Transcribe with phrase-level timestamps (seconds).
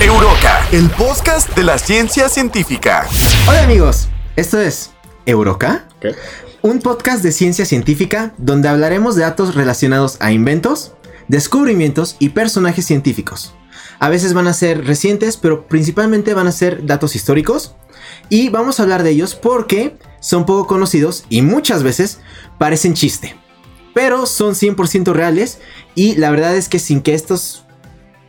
[0.00, 3.06] Euroca, el podcast de la ciencia científica.
[3.48, 4.90] Hola amigos, esto es
[5.26, 6.16] Euroca, ¿Qué?
[6.62, 10.94] un podcast de ciencia científica donde hablaremos de datos relacionados a inventos,
[11.28, 13.54] descubrimientos y personajes científicos.
[14.00, 17.76] A veces van a ser recientes, pero principalmente van a ser datos históricos.
[18.28, 22.18] Y vamos a hablar de ellos porque son poco conocidos y muchas veces
[22.58, 23.36] parecen chiste.
[23.94, 25.60] Pero son 100% reales
[25.94, 27.65] y la verdad es que sin que estos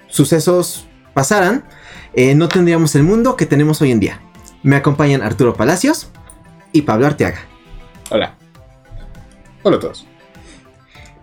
[0.07, 1.63] sucesos pasaran,
[2.13, 4.21] eh, no tendríamos el mundo que tenemos hoy en día.
[4.63, 6.09] Me acompañan Arturo Palacios
[6.71, 7.39] y Pablo Arteaga.
[8.09, 8.35] Hola.
[9.63, 10.05] Hola a todos.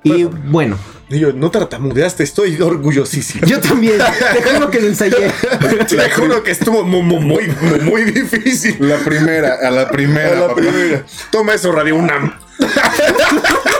[0.02, 0.77] Y bueno,
[1.09, 3.47] Y yo, no tartamudeaste, estoy orgullosísimo.
[3.47, 5.30] yo también, te juro que lo ensayé.
[5.88, 8.77] Te juro que estuvo mu- mu- muy, muy, muy difícil.
[8.80, 10.30] La primera, a la primera.
[10.32, 10.60] A la papá.
[10.60, 11.05] primera.
[11.30, 12.32] Toma eso, Radio UNAM.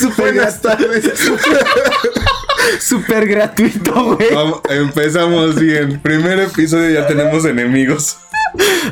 [0.00, 1.04] Súper Buenas tardes.
[2.80, 4.34] Súper gratuito, güey.
[4.34, 6.00] Vamos, empezamos bien.
[6.00, 8.18] Primer episodio ya tenemos enemigos.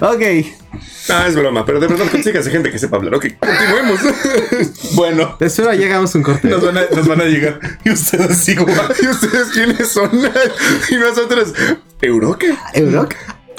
[0.00, 0.22] Ok,
[1.08, 3.14] Ah, es broma, pero de verdad consígase gente que sepa hablar.
[3.14, 4.00] Ok, continuemos.
[4.94, 6.48] Bueno, a llegamos un corte.
[6.48, 7.58] nos van a, nos van a llegar.
[7.84, 8.94] Y ustedes igual.
[9.02, 10.10] ¿Y ustedes quiénes son?
[10.90, 11.52] Y nosotros,
[12.00, 12.46] ¿Euroca?
[12.74, 13.14] ¿Euroc?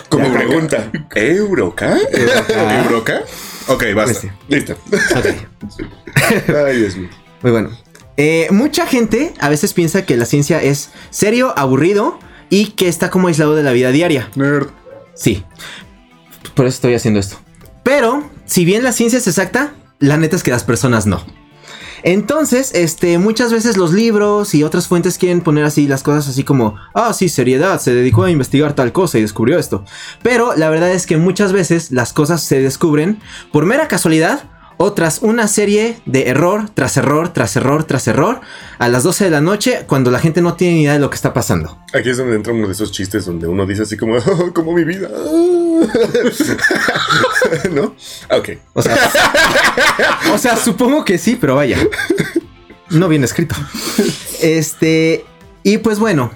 [0.09, 1.98] Como pregunta, ¿Euroca?
[2.84, 3.23] ¿Euroca?
[3.68, 4.34] Ok, basta.
[4.48, 4.78] Listo.
[6.66, 7.09] Ay, Dios mío.
[7.44, 7.70] Muy bueno.
[8.18, 13.10] Eh, mucha gente a veces piensa que la ciencia es serio, aburrido y que está
[13.10, 14.30] como aislado de la vida diaria.
[14.36, 14.70] Nerd.
[15.14, 15.44] Sí.
[16.56, 17.38] Por eso estoy haciendo esto.
[17.84, 21.24] Pero, si bien la ciencia es exacta, la neta es que las personas no.
[22.04, 26.44] Entonces, este, muchas veces los libros y otras fuentes quieren poner así las cosas así
[26.44, 29.86] como, ah, sí, seriedad, se dedicó a investigar tal cosa y descubrió esto.
[30.22, 33.20] Pero la verdad es que muchas veces las cosas se descubren
[33.54, 34.44] por mera casualidad
[34.78, 38.42] o tras una serie de error, tras error, tras error, tras error,
[38.80, 41.10] a las 12 de la noche, cuando la gente no tiene ni idea de lo
[41.10, 41.80] que está pasando.
[41.94, 44.74] Aquí es donde entra uno de esos chistes donde uno dice así como, "Oh, como
[44.74, 45.10] mi vida.
[47.72, 47.96] ¿No?
[48.32, 48.50] Ok.
[48.74, 48.98] O sea,
[50.34, 51.78] o sea, supongo que sí, pero vaya.
[52.90, 53.56] No bien escrito.
[54.42, 55.26] Este,
[55.64, 56.31] y pues bueno,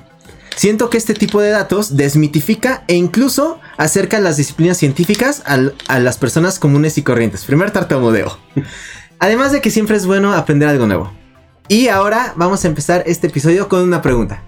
[0.57, 6.17] siento que este tipo de datos desmitifica e incluso acerca las disciplinas científicas a las
[6.17, 7.45] personas comunes y corrientes.
[7.45, 8.37] Primer tartamudeo.
[9.19, 11.13] Además de que siempre es bueno aprender algo nuevo.
[11.69, 14.43] Y ahora vamos a empezar este episodio con una pregunta.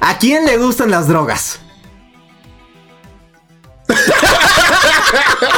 [0.00, 1.60] ¿A quién le gustan las drogas?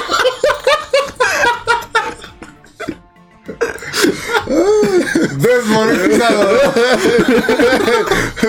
[5.36, 6.48] Desmonetizado.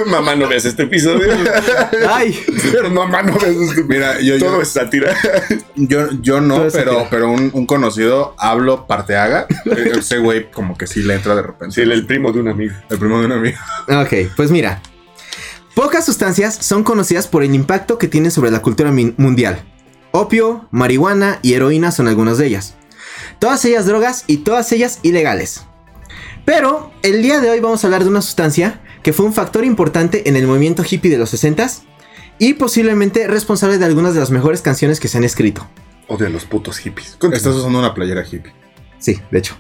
[0.08, 1.28] Mamá, no ves este episodio.
[2.10, 2.40] Ay,
[2.72, 5.16] Pero mamá, no ves este Mira, yo, Todo yo, es sátira.
[5.76, 9.48] yo, yo no, Todo pero, pero un, un conocido, hablo parteaga.
[9.66, 11.76] E, Ese güey como que sí le entra de repente.
[11.76, 12.74] Sí, el, el primo de un amigo.
[12.90, 13.58] el primo de un amigo.
[13.88, 14.82] Ok, pues mira.
[15.76, 19.64] Pocas sustancias son conocidas por el impacto que tienen sobre la cultura mundial.
[20.12, 22.76] Opio, marihuana y heroína son algunas de ellas.
[23.40, 25.62] Todas ellas drogas y todas ellas ilegales.
[26.50, 29.64] Pero el día de hoy vamos a hablar de una sustancia que fue un factor
[29.64, 31.82] importante en el movimiento hippie de los 60s
[32.40, 35.68] y posiblemente responsable de algunas de las mejores canciones que se han escrito.
[36.08, 37.20] Odio a los putos hippies.
[37.22, 38.52] Estás usando una playera hippie.
[38.98, 39.60] Sí, de hecho.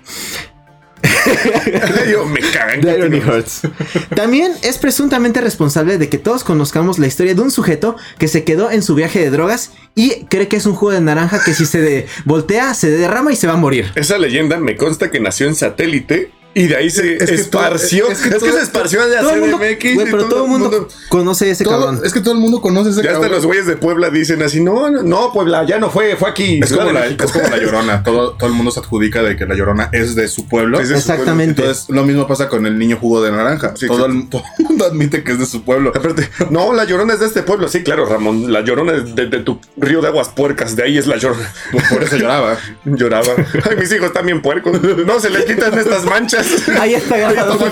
[2.11, 2.81] Yo me cagan.
[4.16, 8.44] También es presuntamente responsable de que todos conozcamos la historia de un sujeto que se
[8.44, 11.53] quedó en su viaje de drogas y cree que es un jugo de naranja que
[11.53, 13.91] si se de- voltea se derrama y se va a morir.
[13.94, 18.03] Esa leyenda me consta que nació en satélite y de ahí se Es que esparció.
[18.05, 19.93] todo- es es que, se esparció el mundo, CDMX.
[19.95, 22.01] güey, y pero todo el mundo conoce ese Todo- cabrón.
[22.03, 23.31] es que todo el mundo conoce ese Ya hasta cabrón.
[23.33, 26.59] los güeyes de Puebla dicen así, no, no, no, Puebla, ya no fue, fue aquí.
[26.63, 27.23] Es como, la, México.
[27.25, 28.03] es como la llorona.
[28.03, 30.79] Todo, todo el mundo se adjudica de que la llorona es de su pueblo.
[30.79, 31.21] Es de su pueblo.
[31.23, 31.61] Exactamente.
[31.61, 33.73] Entonces, lo mismo pasa con el niño jugo de naranja.
[33.75, 35.91] Sí, todo, el, todo el mundo admite que es de su pueblo.
[35.95, 37.67] Aparte, no, la llorona es de este pueblo.
[37.67, 38.51] Sí, claro, Ramón.
[38.51, 40.75] La llorona es de, de tu río de aguas puercas.
[40.75, 41.51] De ahí es la llorona.
[41.91, 42.57] Por eso lloraba.
[42.85, 43.33] Lloraba.
[43.69, 44.81] Ay, mis hijos también puercos.
[45.05, 46.38] No se les quitan estas manchas.
[46.79, 47.57] Ahí está grabado.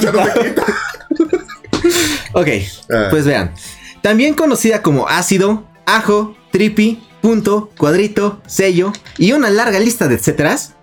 [2.34, 2.48] Ok,
[2.94, 3.08] Ah.
[3.10, 3.54] pues vean.
[4.02, 10.74] También conocida como ácido, ajo, tripi, punto, cuadrito, sello y una larga lista de etcéteras.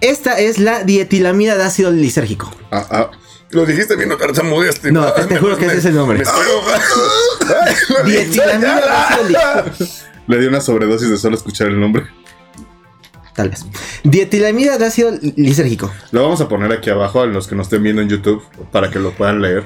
[0.00, 2.50] Esta es la dietilamida de ácido lisérgico.
[2.70, 3.10] Ah, ah.
[3.50, 4.92] Lo dijiste bien, no tartamudeaste.
[4.92, 6.22] No, te- te juro que ese es el nombre.
[8.04, 9.86] Dietilamida de ácido lisérgico.
[10.28, 12.06] Le di una sobredosis de solo escuchar el nombre.
[13.36, 13.64] Tal vez.
[14.02, 15.92] Dietilamida de ácido lisérgico.
[16.10, 18.42] Lo vamos a poner aquí abajo a los que nos estén viendo en YouTube
[18.72, 19.64] para que lo puedan leer.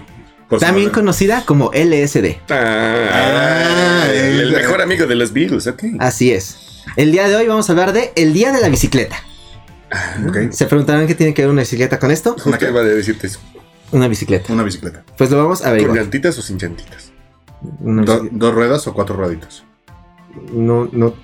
[0.58, 2.38] También no- conocida como LSD.
[2.50, 5.84] Ah, el, el mejor amigo de los virus, ok.
[6.00, 6.82] Así es.
[6.96, 9.16] El día de hoy vamos a hablar de el día de la bicicleta.
[10.28, 10.50] Ok.
[10.50, 12.34] ¿Se preguntarán qué tiene que ver una bicicleta con esto?
[12.44, 13.38] Una que iba a decirte eso.
[13.92, 14.52] Una bicicleta.
[14.52, 15.04] Una bicicleta.
[15.16, 15.96] Pues lo vamos a ¿Con averiguar.
[15.98, 17.12] llantitas o sin llantitas?
[17.62, 19.62] ¿Dos ruedas o cuatro rueditas?
[20.52, 21.14] no, no,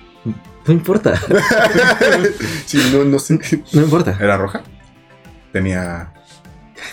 [0.67, 1.19] no importa.
[2.65, 3.39] Sí, no, no sé.
[3.73, 4.17] No importa.
[4.19, 4.61] ¿Era roja?
[5.53, 6.11] Tenía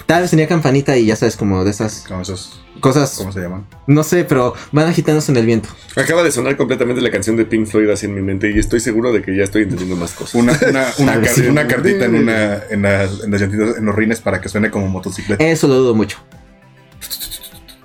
[0.06, 3.14] Tal vez tenía campanita y ya sabes, como de esas como esos, cosas.
[3.18, 3.66] ¿cómo se llaman?
[3.86, 5.68] No sé, pero van agitándose en el viento.
[5.96, 8.80] Acaba de sonar completamente la canción de Pink Floyd así en mi mente y estoy
[8.80, 10.34] seguro de que ya estoy entendiendo más cosas.
[10.36, 11.50] Una, una, una, Tal vez car- sí.
[11.50, 14.70] una cartita en una en las, en las llantitas, en los rines para que suene
[14.70, 15.44] como motocicleta.
[15.44, 16.18] Eso lo dudo mucho.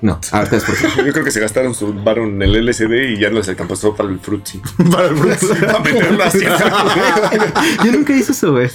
[0.02, 0.88] No, ahorita es porque.
[1.06, 4.10] Yo creo que se gastaron su en el LCD y ya no les alcanzó para
[4.10, 4.62] el Fruitsy.
[4.92, 5.48] para el Bruce.
[5.66, 6.40] Para meterlo así.
[7.84, 8.70] Yo nunca hice eso, güey.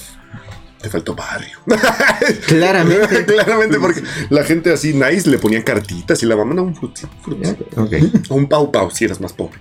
[0.82, 1.58] Te faltó barrio.
[2.46, 3.24] Claramente.
[3.24, 7.06] Claramente, porque la gente así nice le ponía cartitas y la mamá no un Fruitsy.
[7.22, 7.56] Fruitsy.
[7.76, 7.92] Ok.
[8.28, 9.58] O un Pau Pau si eras más pobre.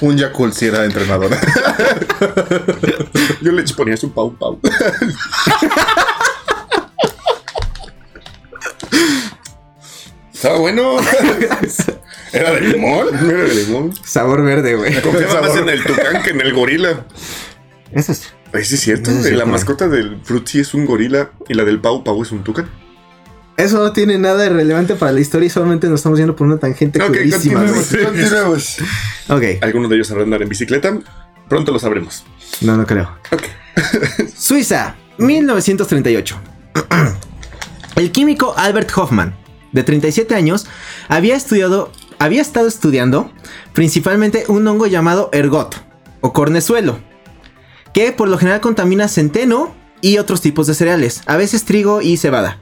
[0.00, 1.36] Un Yakult si era entrenadora.
[3.42, 4.60] Yo le ponía un Pau Pau.
[10.38, 10.98] Estaba bueno.
[12.32, 13.08] ¿Era de limón?
[13.12, 13.92] Era de limón.
[14.04, 15.02] Sabor verde, güey.
[15.02, 17.06] Confiaba más en el tucán que en el gorila.
[17.90, 18.32] Eso es.
[18.52, 19.10] Ay, sí es cierto.
[19.10, 22.30] Eso es la mascota del Fruitsy es un gorila y la del Pau Pau es
[22.30, 22.68] un tucán.
[23.56, 26.46] Eso no tiene nada de relevante para la historia y solamente nos estamos yendo por
[26.46, 27.30] una tangente Ok, güey.
[27.30, 27.88] continuemos.
[28.04, 28.76] Continuemos.
[29.30, 30.96] Ok, Algunos de ellos sabrán andar en bicicleta.
[31.48, 32.24] Pronto lo sabremos.
[32.60, 33.10] no, no creo.
[33.32, 33.42] Ok.
[34.38, 36.36] Suiza, 1938.
[37.96, 39.34] El químico Albert Hoffman,
[39.72, 40.66] de 37 años,
[41.08, 43.30] había estudiado, había estado estudiando
[43.72, 45.76] principalmente un hongo llamado ergot
[46.20, 46.98] o cornezuelo,
[47.92, 52.16] que por lo general contamina centeno y otros tipos de cereales, a veces trigo y
[52.16, 52.60] cebada.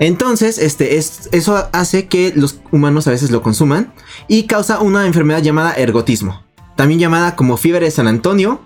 [0.00, 3.92] Entonces, este, es, eso hace que los humanos a veces lo consuman
[4.26, 6.42] y causa una enfermedad llamada ergotismo,
[6.76, 8.60] también llamada como fiebre de San Antonio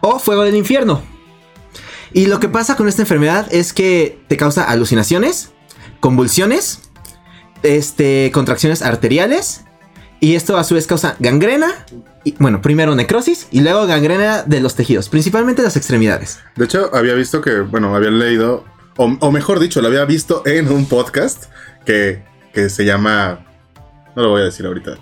[0.00, 1.02] o fuego del infierno.
[2.12, 5.50] Y lo que pasa con esta enfermedad es que te causa alucinaciones,
[6.00, 6.80] convulsiones,
[7.62, 9.64] este, contracciones arteriales
[10.20, 11.86] y esto a su vez causa gangrena.
[12.24, 16.40] Y, bueno, primero necrosis y luego gangrena de los tejidos, principalmente las extremidades.
[16.56, 18.64] De hecho, había visto que, bueno, había leído,
[18.96, 21.44] o, o mejor dicho, lo había visto en un podcast
[21.86, 22.22] que,
[22.52, 23.46] que se llama.
[24.16, 24.98] No lo voy a decir ahorita.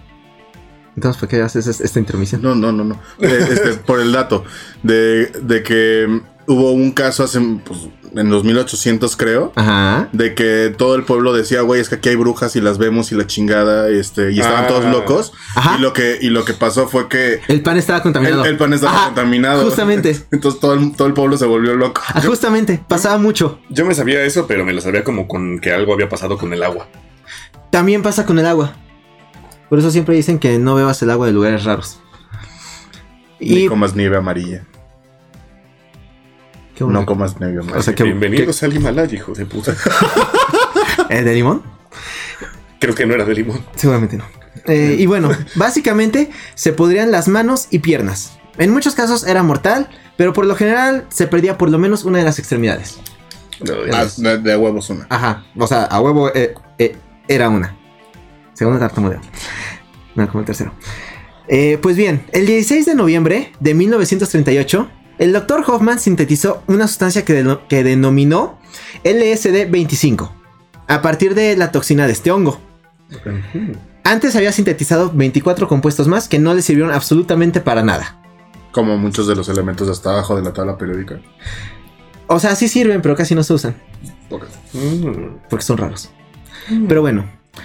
[0.95, 2.43] Entonces, ¿por qué haces es- esta intermisión?
[2.43, 3.01] No, no, no, no.
[3.21, 4.45] Eh, este, por el dato
[4.83, 9.53] de, de que hubo un caso hace, pues, en los 1800, creo.
[9.57, 10.09] Ajá.
[10.13, 13.13] De que todo el pueblo decía, güey, es que aquí hay brujas y las vemos
[13.13, 14.69] y la chingada, este, y estaban Ah.
[14.69, 15.33] todos locos.
[15.55, 15.77] Ajá.
[15.79, 18.45] Y lo que, y lo que pasó fue que El pan estaba contaminado.
[18.45, 19.65] el, el pan estaba Ajá, contaminado.
[19.65, 20.17] Justamente.
[20.31, 22.01] Entonces todo el, todo el pueblo se volvió loco.
[22.09, 22.81] Ah, justamente.
[22.89, 23.61] Pasaba mucho.
[23.69, 26.53] Yo me sabía eso, pero me lo sabía como con que algo había pasado con
[26.53, 26.89] el agua.
[27.71, 28.75] También pasa con el agua.
[29.69, 31.99] Por eso siempre dicen que no bebas el agua de lugares raros.
[33.41, 34.65] Ni Y comas nieve amarilla.
[36.81, 37.61] No comas amarilla.
[37.77, 39.75] O sea, que- Bienvenidos al Himalaya, hijo de puta.
[41.11, 41.63] ¿Eh, ¿De limón?
[42.81, 43.65] Creo que no era de limón.
[43.75, 44.25] Seguramente no.
[44.67, 48.39] Eh, y bueno, básicamente se podrían las manos y piernas.
[48.59, 52.19] En muchos casos era mortal, pero por lo general se perdía por lo menos una
[52.19, 52.99] de las extremidades.
[53.93, 55.07] Ah, de, de huevos una.
[55.09, 56.97] Ajá, o sea, a huevo eh, eh,
[57.29, 57.77] era una.
[58.55, 59.21] Segunda tartamudeo.
[60.15, 60.73] No, como el tercero.
[61.49, 67.25] Eh, pues bien, el 16 de noviembre de 1938, el doctor Hoffman sintetizó una sustancia
[67.25, 68.59] que, deno- que denominó
[69.05, 70.31] LSD-25,
[70.89, 72.61] a partir de la toxina de este hongo.
[74.05, 78.21] Antes había sintetizado 24 compuestos más que no le sirvieron absolutamente para nada.
[78.73, 81.21] Como muchos de los elementos hasta abajo de la tabla periódica.
[82.27, 83.77] O sea, sí sirven, pero casi no se usan.
[84.73, 85.39] Mm.
[85.49, 86.11] porque son raros.
[86.89, 87.25] Pero bueno,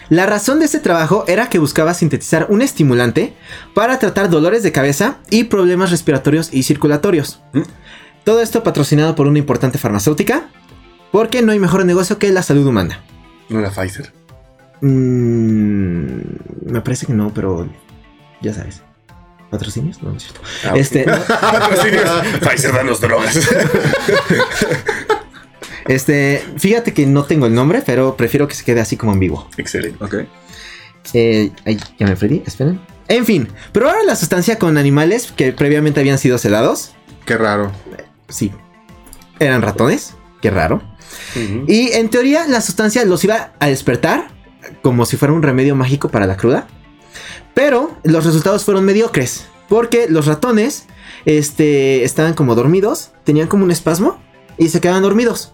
[0.10, 3.34] la razón de este trabajo era que buscaba sintetizar un estimulante
[3.74, 7.42] para tratar dolores de cabeza y problemas respiratorios y circulatorios.
[7.54, 7.62] Mm.
[8.24, 10.50] Todo esto patrocinado por una importante farmacéutica,
[11.12, 13.00] porque no hay mejor negocio que la salud humana.
[13.50, 14.14] No era Pfizer.
[14.82, 16.22] Mm,
[16.66, 17.68] me parece que no, pero
[18.42, 18.84] ya sabes.
[19.50, 20.02] ¿Patrocinios?
[20.02, 20.42] No, no es cierto.
[20.66, 20.74] Ah.
[20.76, 22.10] Este, no, Patrocinios.
[22.40, 23.38] Pfizer, danos drogas.
[25.88, 29.48] este, fíjate que no tengo el nombre, pero prefiero que se quede así como ambiguo.
[29.58, 30.04] Excelente.
[30.04, 30.16] Ok.
[31.14, 32.80] Eh, ay, ya me perdí, esperen.
[33.08, 36.94] En fin, probaron la sustancia con animales que previamente habían sido sedados.
[37.26, 37.72] Qué raro.
[38.30, 38.52] Sí.
[39.40, 40.14] Eran ratones.
[40.42, 40.82] Qué raro.
[41.68, 44.30] Y en teoría la sustancia los iba a despertar
[44.82, 46.68] como si fuera un remedio mágico para la cruda.
[47.54, 49.46] Pero los resultados fueron mediocres.
[49.68, 50.86] Porque los ratones
[51.26, 54.20] este, estaban como dormidos, tenían como un espasmo
[54.58, 55.54] y se quedaban dormidos.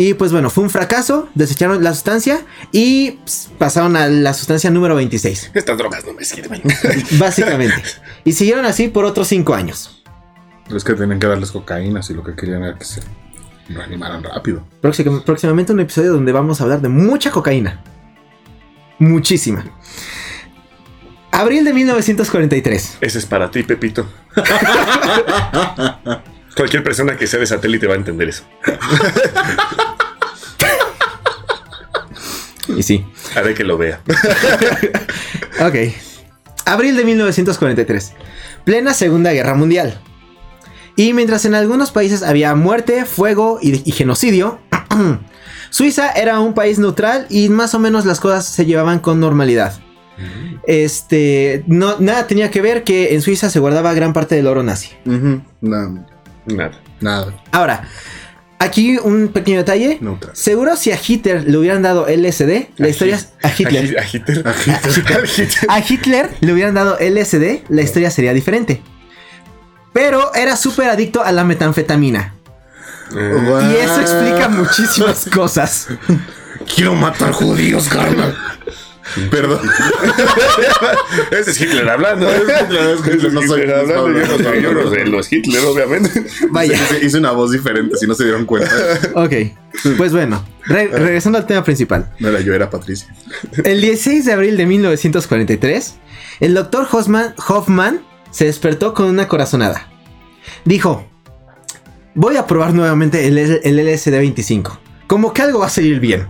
[0.00, 4.70] Y pues bueno, fue un fracaso, desecharon la sustancia y ps, pasaron a la sustancia
[4.70, 5.50] número 26.
[5.54, 6.62] Estas drogas no me sirven.
[7.18, 7.74] Básicamente.
[8.22, 10.04] y siguieron así por otros 5 años.
[10.72, 13.00] Es que tenían que darles cocaína si lo que querían era que se
[13.70, 14.62] reanimaran rápido.
[14.80, 17.82] Próxim- próximamente un episodio donde vamos a hablar de mucha cocaína.
[19.00, 19.64] Muchísima.
[21.32, 22.98] Abril de 1943.
[23.00, 24.06] Ese es para ti, Pepito.
[26.58, 28.42] Cualquier persona que sea de satélite va a entender eso.
[32.76, 33.06] Y sí.
[33.36, 34.00] Haré que lo vea.
[35.60, 35.74] Ok.
[36.66, 38.12] Abril de 1943.
[38.64, 40.00] Plena Segunda Guerra Mundial.
[40.94, 44.60] Y mientras en algunos países había muerte, fuego y, y genocidio,
[45.70, 49.80] Suiza era un país neutral y más o menos las cosas se llevaban con normalidad.
[50.66, 54.62] Este, no, nada tenía que ver que en Suiza se guardaba gran parte del oro
[54.62, 54.90] nazi.
[55.04, 56.06] No,
[56.48, 56.72] Nada.
[57.00, 57.34] nada.
[57.52, 57.88] Ahora,
[58.58, 59.98] aquí un pequeño detalle.
[60.00, 60.34] Neutral.
[60.34, 63.98] Seguro si a Hitler le hubieran dado LSD, la historia a Hitler.
[63.98, 64.48] A Hitler.
[64.48, 64.88] A Hitler.
[65.08, 65.66] A Hitler.
[65.68, 68.82] A Hitler le hubieran dado LSD, la historia sería diferente.
[69.92, 72.34] Pero era súper adicto a la metanfetamina.
[73.10, 75.88] Y eso explica muchísimas cosas.
[76.74, 78.36] Quiero matar judíos, carnal.
[79.30, 79.60] Perdón.
[81.30, 82.28] Ese es Hitler hablando.
[82.30, 84.12] Es Hitler, es Hitler, no soy- Hitler hablando.
[84.12, 86.26] Yo no sé, yo no sé, lo es Hitler, obviamente.
[86.50, 86.74] Vaya.
[86.74, 88.70] Hice, hice una voz diferente, si no se dieron cuenta.
[89.14, 89.32] Ok.
[89.96, 92.10] Pues bueno, re- regresando al tema principal.
[92.18, 93.14] No era yo, era Patricia.
[93.64, 95.94] El 16 de abril de 1943,
[96.40, 98.00] el doctor Hoffman, Hoffman
[98.30, 99.88] se despertó con una corazonada.
[100.64, 101.06] Dijo,
[102.14, 104.78] voy a probar nuevamente el, el LSD-25.
[105.06, 106.26] Como que algo va a salir bien.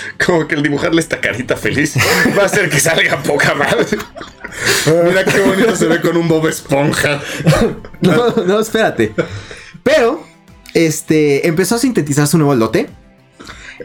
[0.24, 1.94] Como que el dibujarle esta carita feliz
[2.38, 3.86] va a hacer que salga poca madre.
[5.04, 7.20] Mira qué bonito se ve con un Bob Esponja.
[8.00, 9.12] No, no, espérate.
[9.82, 10.24] Pero,
[10.72, 12.88] este, empezó a sintetizar su nuevo lote.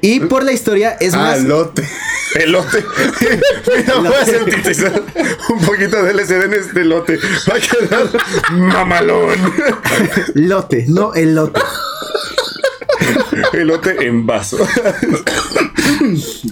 [0.02, 1.42] Y por la historia es Ah, más...
[1.44, 1.88] lote.
[2.36, 2.84] Elote.
[3.78, 5.02] Mira, voy a sintetizar
[5.50, 7.18] un poquito de LSD en este lote.
[7.50, 8.08] Va a quedar
[8.52, 9.38] mamalón.
[10.34, 11.62] Lote, no el lote.
[13.54, 14.58] Elote en vaso.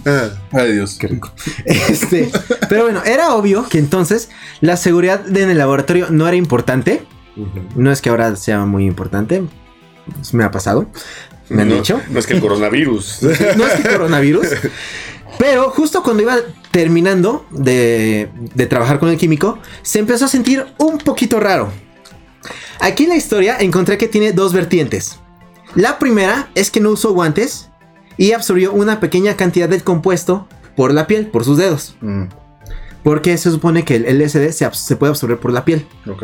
[0.05, 0.97] Ah, ay, Dios.
[0.99, 1.31] Qué rico.
[1.65, 2.31] Este,
[2.69, 4.29] pero bueno, era obvio que entonces
[4.61, 7.03] la seguridad en el laboratorio no era importante.
[7.75, 9.43] No es que ahora sea muy importante.
[10.15, 10.87] Pues me ha pasado.
[11.49, 12.01] Me han no, dicho.
[12.09, 13.19] No es que el coronavirus.
[13.57, 14.47] No es que coronavirus.
[15.39, 16.37] Pero justo cuando iba
[16.71, 21.71] terminando de, de trabajar con el químico, se empezó a sentir un poquito raro.
[22.79, 25.19] Aquí en la historia encontré que tiene dos vertientes.
[25.75, 27.69] La primera es que no usó guantes
[28.17, 31.95] y absorbió una pequeña cantidad del compuesto por la piel, por sus dedos.
[32.01, 32.25] Mm,
[33.03, 35.87] Porque se supone que el LSD se, puede absorber por la piel.
[36.07, 36.23] ok.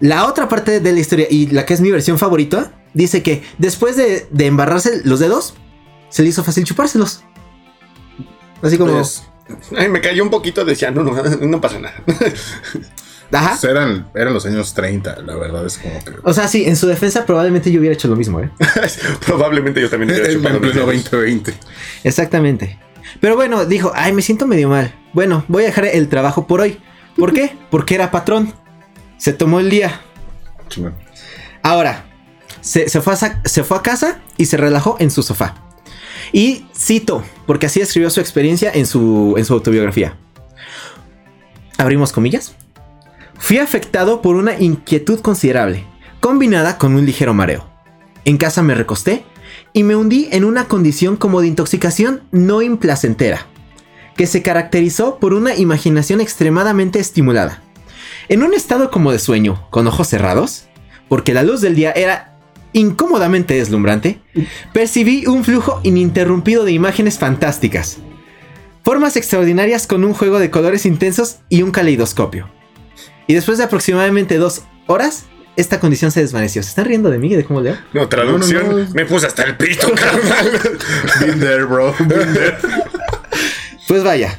[0.00, 3.42] La otra parte de la historia, y la que es mi versión favorita, dice que
[3.58, 5.54] después de, de embarrarse los dedos,
[6.08, 7.24] se le hizo fácil chupárselos.
[8.62, 8.92] Así como...
[8.92, 9.24] Pues,
[9.76, 10.64] Ay, me cayó un poquito.
[10.64, 11.94] Decía, no, no, no pasa nada.
[13.30, 13.50] Ajá.
[13.50, 16.12] pues eran, eran los años 30, la verdad es como que.
[16.22, 18.50] O sea, sí, en su defensa probablemente yo hubiera hecho lo mismo, ¿eh?
[19.26, 20.74] Probablemente yo también hubiera dedos.
[20.86, 21.54] 2020.
[22.04, 22.78] Exactamente.
[23.20, 24.94] Pero bueno, dijo, ay, me siento medio mal.
[25.12, 26.78] Bueno, voy a dejar el trabajo por hoy.
[27.16, 27.56] ¿Por qué?
[27.70, 28.54] Porque era patrón.
[29.18, 30.00] Se tomó el día.
[31.62, 32.04] Ahora,
[32.60, 35.54] se, se fue a, se fue a casa y se relajó en su sofá.
[36.32, 40.16] Y cito, porque así escribió su experiencia en su, en su autobiografía.
[41.78, 42.54] Abrimos comillas.
[43.38, 45.84] Fui afectado por una inquietud considerable,
[46.20, 47.64] combinada con un ligero mareo.
[48.24, 49.24] En casa me recosté
[49.72, 53.46] y me hundí en una condición como de intoxicación no implacentera,
[54.16, 57.62] que se caracterizó por una imaginación extremadamente estimulada.
[58.28, 60.66] En un estado como de sueño, con ojos cerrados,
[61.08, 62.38] porque la luz del día era
[62.72, 64.20] incómodamente deslumbrante,
[64.74, 67.98] percibí un flujo ininterrumpido de imágenes fantásticas.
[68.84, 72.57] Formas extraordinarias con un juego de colores intensos y un caleidoscopio.
[73.28, 76.62] Y después de aproximadamente dos horas, esta condición se desvaneció.
[76.62, 77.34] ¿Se están riendo de mí?
[77.36, 77.76] ¿De cómo leo?
[77.92, 78.66] No, traducción.
[78.66, 78.90] No, no, no.
[78.94, 80.50] Me puse hasta el pito, carnal.
[81.20, 81.94] Been there, bro.
[81.98, 82.56] Been there.
[83.86, 84.38] Pues vaya.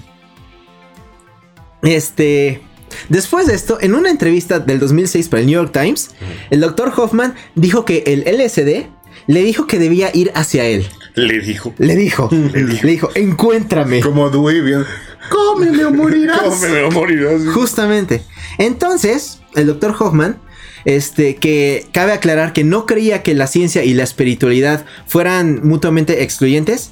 [1.83, 2.61] Este.
[3.09, 6.11] Después de esto, en una entrevista del 2006 para el New York Times,
[6.49, 6.91] el Dr.
[6.95, 8.87] Hoffman dijo que el LSD
[9.27, 10.89] le dijo que debía ir hacia él.
[11.27, 11.73] Le dijo.
[11.77, 13.99] Le dijo, le dijo, encuéntrame.
[14.01, 14.85] Como Dewey, bien.
[15.29, 16.39] Cómeme o morirás.
[16.41, 17.27] ¿Cómo me voy a morir?
[17.27, 17.45] así?
[17.47, 18.23] Justamente.
[18.57, 19.95] Entonces, el Dr.
[19.99, 20.39] Hoffman,
[20.85, 26.23] este, que cabe aclarar que no creía que la ciencia y la espiritualidad fueran mutuamente
[26.23, 26.91] excluyentes,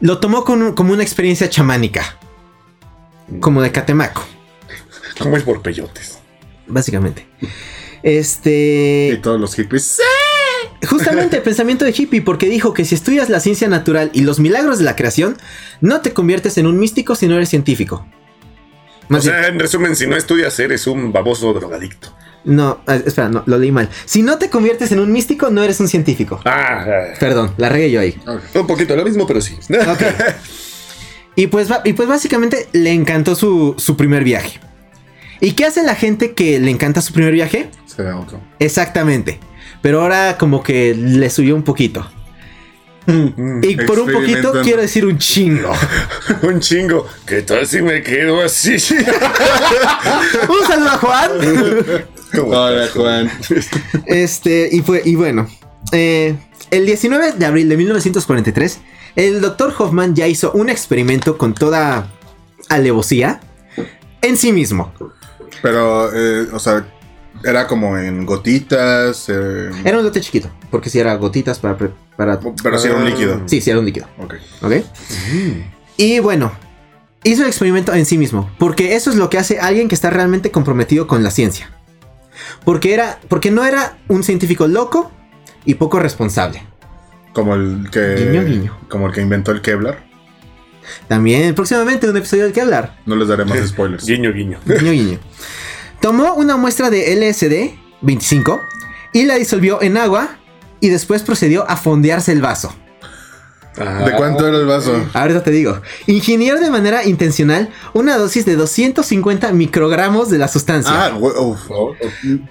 [0.00, 2.18] lo tomó con un- como una experiencia chamánica.
[3.40, 4.22] Como de Catemaco,
[5.18, 6.18] ¿Cómo es por peyotes?
[6.66, 7.26] básicamente.
[7.40, 7.46] Y
[8.02, 9.18] Este.
[9.22, 9.82] todos los hippies.
[9.96, 10.02] ¡Sí!
[10.86, 14.40] Justamente el pensamiento de hippie, porque dijo que si estudias la ciencia natural y los
[14.40, 15.36] milagros de la creación,
[15.80, 18.06] no te conviertes en un místico si no eres científico.
[19.04, 22.08] O bien, sea, en resumen, si no estudias, eres un baboso drogadicto.
[22.44, 23.88] no, ah, espera, no, lo leí mal.
[24.06, 26.40] Si no te conviertes en un místico, no eres un científico.
[26.44, 26.84] Ah,
[27.20, 28.18] Perdón, la regué yo ahí.
[28.54, 29.56] un poquito lo mismo, pero sí.
[29.68, 30.02] Ok.
[31.36, 34.60] Y pues, y pues básicamente le encantó su, su primer viaje.
[35.40, 37.70] ¿Y qué hace la gente que le encanta su primer viaje?
[37.86, 38.40] Se da otro.
[38.60, 39.40] Exactamente.
[39.84, 42.10] Pero ahora como que le subió un poquito.
[43.06, 45.70] Y por un poquito quiero decir un chingo.
[46.42, 47.06] Un chingo.
[47.26, 48.70] ¿Qué tal si me quedo así?
[50.48, 51.30] un saludo a Juan.
[52.46, 53.30] Hola, Juan.
[54.06, 55.46] Este, y fue, y bueno.
[55.92, 56.34] eh,
[56.70, 58.80] el 19 de abril de 1943,
[59.16, 59.74] el Dr.
[59.76, 62.10] Hoffman ya hizo un experimento con toda
[62.70, 63.42] alevosía
[64.22, 64.94] en sí mismo.
[65.60, 66.86] Pero, eh, o sea,
[67.44, 69.26] era como en gotitas.
[69.28, 71.76] eh, Era un lote chiquito, porque si era gotitas para...
[71.76, 73.42] pre- para pero sí era un líquido.
[73.46, 74.06] Sí, sí era un líquido.
[74.18, 74.34] Ok.
[74.62, 74.72] ¿Ok?
[75.96, 76.52] Y bueno,
[77.22, 80.10] hizo el experimento en sí mismo, porque eso es lo que hace alguien que está
[80.10, 81.70] realmente comprometido con la ciencia.
[82.64, 85.10] Porque era, porque no era un científico loco
[85.64, 86.62] y poco responsable.
[87.32, 88.14] Como el que.
[88.16, 88.78] Guiño, guiño.
[88.88, 90.04] Como el que inventó el Kevlar.
[91.08, 92.96] También próximamente un episodio del hablar.
[93.06, 94.06] No les daré más spoilers.
[94.06, 94.58] guiño, guiño.
[94.66, 95.18] Guiño, guiño.
[96.04, 98.60] Tomó una muestra de LSD 25
[99.14, 100.36] y la disolvió en agua
[100.78, 102.74] y después procedió a fondearse el vaso.
[103.74, 104.92] ¿De cuánto era el vaso?
[105.14, 105.80] Ahorita te digo.
[106.06, 111.06] Ingenió de manera intencional una dosis de 250 microgramos de la sustancia.
[111.06, 111.60] Ah, güey, uf.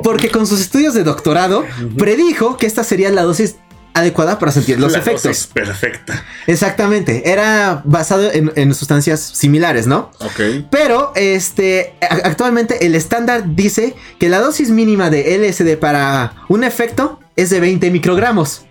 [0.04, 1.64] Porque con sus estudios de doctorado
[1.96, 3.58] predijo que esta sería la dosis
[3.94, 5.24] adecuada para sentir los La efectos.
[5.24, 6.24] dosis perfecta.
[6.48, 7.32] Exactamente.
[7.32, 10.12] Era basado en, en sustancias similares, ¿no?
[10.20, 10.66] Ok.
[10.72, 17.20] Pero este actualmente el estándar dice que la dosis mínima de LSD para un efecto
[17.36, 18.66] es de 20 microgramos.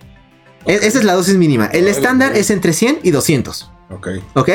[0.65, 1.67] E- esa es la dosis mínima.
[1.67, 3.69] El estándar es entre 100 y 200.
[3.91, 4.07] Ok.
[4.35, 4.49] ¿Ok?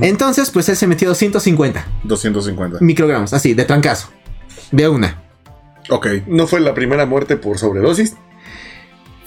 [0.00, 2.78] Entonces, pues él se metió 250 250.
[2.80, 4.08] microgramos, así, de trancazo.
[4.72, 5.22] De una.
[5.90, 6.06] Ok.
[6.26, 8.14] ¿No fue la primera muerte por sobredosis?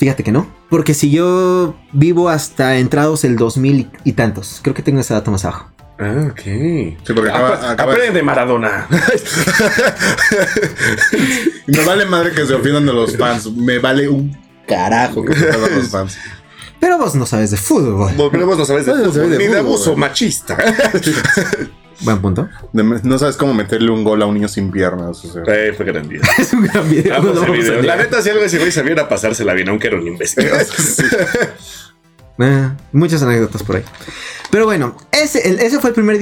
[0.01, 0.47] Fíjate que no.
[0.67, 4.59] Porque si yo vivo hasta entrados el 2000 y, y tantos.
[4.63, 5.69] Creo que tengo ese dato más abajo.
[5.99, 6.39] Ah, ok.
[6.41, 8.87] Sí, porque acaba, Apa- acaba- Aprende, Maradona.
[11.67, 13.51] Me vale madre que se ofendan de los fans.
[13.51, 14.35] Me vale un
[14.67, 16.17] carajo que se ofendan los fans.
[16.79, 18.11] Pero vos no sabes de fútbol.
[18.17, 19.65] Volvemos, no sabes de No sabes fútbol, de ni de fútbol.
[19.67, 20.57] abuso machista.
[22.03, 22.49] Buen punto.
[22.73, 25.23] De- no sabes cómo meterle un gol a un niño sin piernas.
[25.23, 25.43] O sea.
[25.47, 26.19] Eh, fue gran día.
[26.37, 27.13] Es un gran video.
[27.13, 27.81] Vamos no lo al vamos a video.
[27.83, 30.45] La neta, si algo ese güey sabía era pasársela bien, aunque era un imbécil.
[32.39, 33.83] Ah, muchas anécdotas por ahí.
[34.49, 36.19] Pero bueno, ese, el- ese fue el primer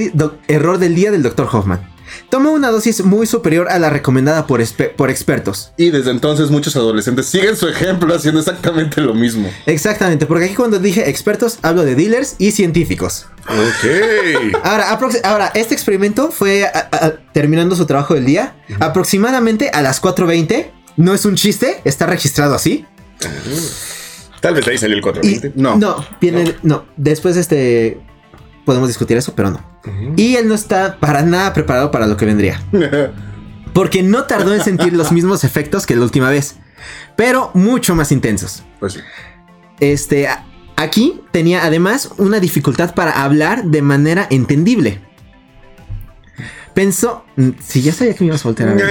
[0.48, 1.48] error del día del Dr.
[1.50, 1.80] Hoffman.
[2.28, 4.60] Tomó una dosis muy superior a la recomendada por,
[4.96, 5.72] por expertos.
[5.76, 9.48] Y desde entonces muchos adolescentes siguen su ejemplo haciendo exactamente lo mismo.
[9.66, 13.26] Exactamente, porque aquí cuando dije expertos hablo de dealers y científicos.
[13.50, 14.54] Ok.
[14.64, 20.00] Ahora, ahora este experimento fue a- a- terminando su trabajo del día, aproximadamente a las
[20.00, 20.70] 4.20.
[20.96, 22.84] No es un chiste, está registrado así.
[24.40, 25.52] Tal vez ahí salió el Y 420.
[25.60, 25.76] No.
[25.76, 26.84] no, viene, no.
[26.96, 28.00] Después este
[28.64, 29.80] podemos discutir eso, pero no.
[30.16, 32.62] Y él no está para nada preparado para lo que vendría.
[33.72, 36.56] Porque no tardó en sentir los mismos efectos que la última vez,
[37.16, 38.62] pero mucho más intensos.
[38.80, 39.00] Pues sí.
[39.78, 40.28] Este,
[40.80, 45.00] aquí tenía además una dificultad para hablar de manera entendible.
[46.74, 48.86] Pensó, mm, si ya sabía que me ibas a voltear a ver.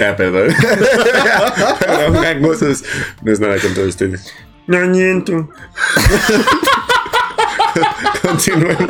[0.00, 0.54] Ah, perdón.
[1.80, 2.84] Perdón, gangosos.
[3.22, 4.32] No es nada contra ustedes.
[4.68, 5.48] Ñañento.
[8.22, 8.88] Continuemos.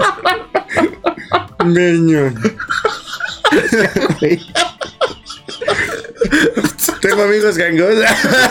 [1.65, 2.35] Niño.
[7.01, 8.05] Tengo amigos gangosos.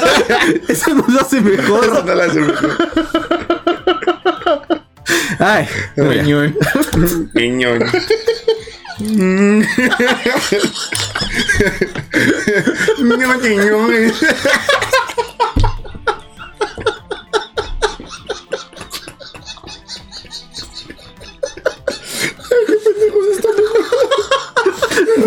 [0.68, 2.06] Eso no lo hace mejor.
[2.06, 2.78] No la hace mejor.
[5.40, 6.24] Ay, no, ya.
[6.24, 6.52] Niño.
[7.34, 7.78] Niño,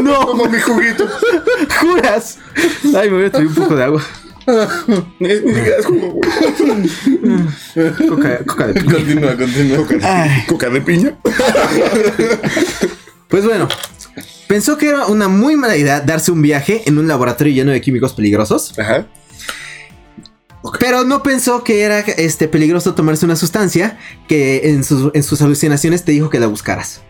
[0.02, 1.08] no, Como mi juguito.
[1.80, 2.38] juras.
[2.96, 4.02] Ay, me voy a traer un poco de agua.
[8.08, 8.92] Coca, coca de piña.
[8.94, 9.86] Continúa, continúa.
[10.02, 10.44] Ay.
[10.48, 11.16] Coca de piña.
[13.28, 13.66] Pues bueno,
[14.46, 17.80] pensó que era una muy mala idea darse un viaje en un laboratorio lleno de
[17.80, 19.06] químicos peligrosos, Ajá.
[20.78, 23.96] pero no pensó que era este, peligroso tomarse una sustancia
[24.28, 27.00] que en sus, en sus alucinaciones te dijo que la buscaras.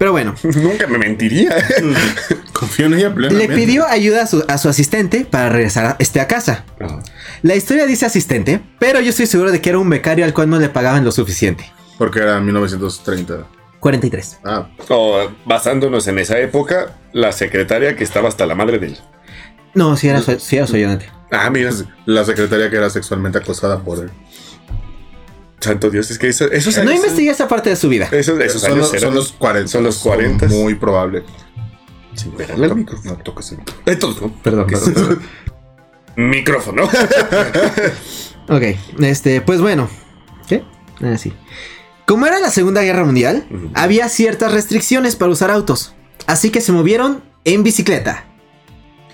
[0.00, 1.54] Pero bueno, Nunca me mentiría.
[2.54, 3.54] Confío en ella le plenamente.
[3.54, 6.64] pidió ayuda a su, a su asistente para regresar a, este, a casa.
[7.42, 10.48] La historia dice asistente, pero yo estoy seguro de que era un becario al cual
[10.48, 11.70] no le pagaban lo suficiente.
[11.98, 13.46] Porque era 1930.
[13.78, 14.38] 43.
[14.42, 18.98] Ah, O basándonos en esa época, la secretaria que estaba hasta la madre de él.
[19.74, 21.10] No, si era su, sí era su ayudante.
[21.30, 21.70] Ah, mira.
[22.06, 24.10] la secretaria que era sexualmente acosada por él.
[25.60, 28.08] Santo Dios, es que eso, esos No años- investigué esa parte de su vida.
[28.12, 29.68] Esos, esos son, años los, eran- son los 40.
[29.70, 30.46] Son los 40.
[30.48, 31.22] Muy probable.
[32.14, 33.12] Sin pegarle al micrófono.
[33.16, 33.82] No toques el micrófono.
[33.86, 34.34] Entonces, ¿no?
[34.42, 34.94] Perdón, perdón.
[34.94, 35.22] perdón.
[36.16, 36.84] Micrófono.
[38.48, 38.62] ok,
[39.00, 39.88] este, pues bueno.
[40.48, 40.64] ¿Qué?
[41.02, 41.32] Ah, sí.
[42.06, 43.70] Como era la Segunda Guerra Mundial, Ujú.
[43.74, 45.94] había ciertas restricciones para usar autos.
[46.26, 48.24] Así que se movieron en bicicleta.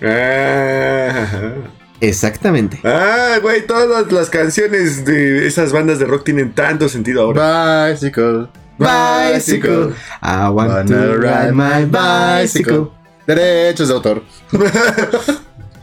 [0.01, 1.53] Ah,
[1.99, 2.79] Exactamente.
[2.83, 7.89] Ah, güey, todas las canciones de esas bandas de rock tienen tanto sentido ahora.
[7.91, 8.47] Bicycle.
[8.77, 9.93] Bicycle.
[10.21, 12.91] I want to ride my bicycle.
[13.25, 14.23] Derechos de autor.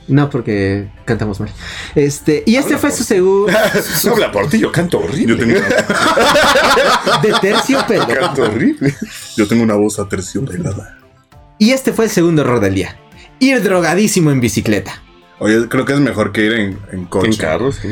[0.07, 1.51] No, porque cantamos mal.
[1.95, 3.53] Este, y este Habla fue por su segundo
[4.13, 5.27] Habla por ti, yo canto horrible.
[5.27, 8.07] Yo tengo, una, de terciopelo.
[8.07, 8.95] canto horrible.
[9.37, 10.99] yo tengo una voz aterciopelada.
[11.59, 12.99] Y este fue el segundo error del día.
[13.39, 15.04] Ir drogadísimo en bicicleta.
[15.41, 17.29] Oye, creo que es mejor que ir en, en coche.
[17.29, 17.89] En carros, sí.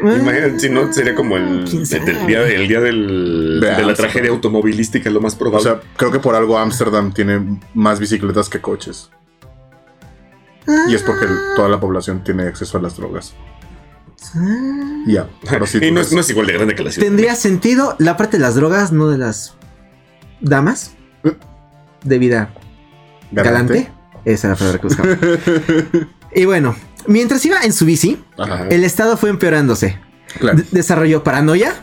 [0.00, 4.30] Imagínate, si no, sería como el, el día, el día del- De de la tragedia
[4.30, 5.62] automovilística, lo más O probable.
[5.62, 9.10] sea, creo que por algo Ámsterdam tiene más bicicletas que coches.
[10.88, 13.34] Y es porque el- toda la población tiene acceso a las drogas.
[15.06, 15.28] Y Ya.
[15.48, 17.06] pero sí, y no, no es igual de grande que la ciudad.
[17.06, 19.54] Tendría sentido la parte de las drogas, no de las
[20.40, 20.96] damas.
[22.02, 22.52] De vida
[23.30, 23.90] galante.
[24.24, 26.08] Esa era la palabra que buscaba.
[26.34, 26.74] y bueno,
[27.06, 28.66] mientras iba en su bici, Ajá.
[28.70, 29.98] el estado fue empeorándose.
[30.38, 30.62] Claro.
[30.72, 31.74] Desarrolló paranoia,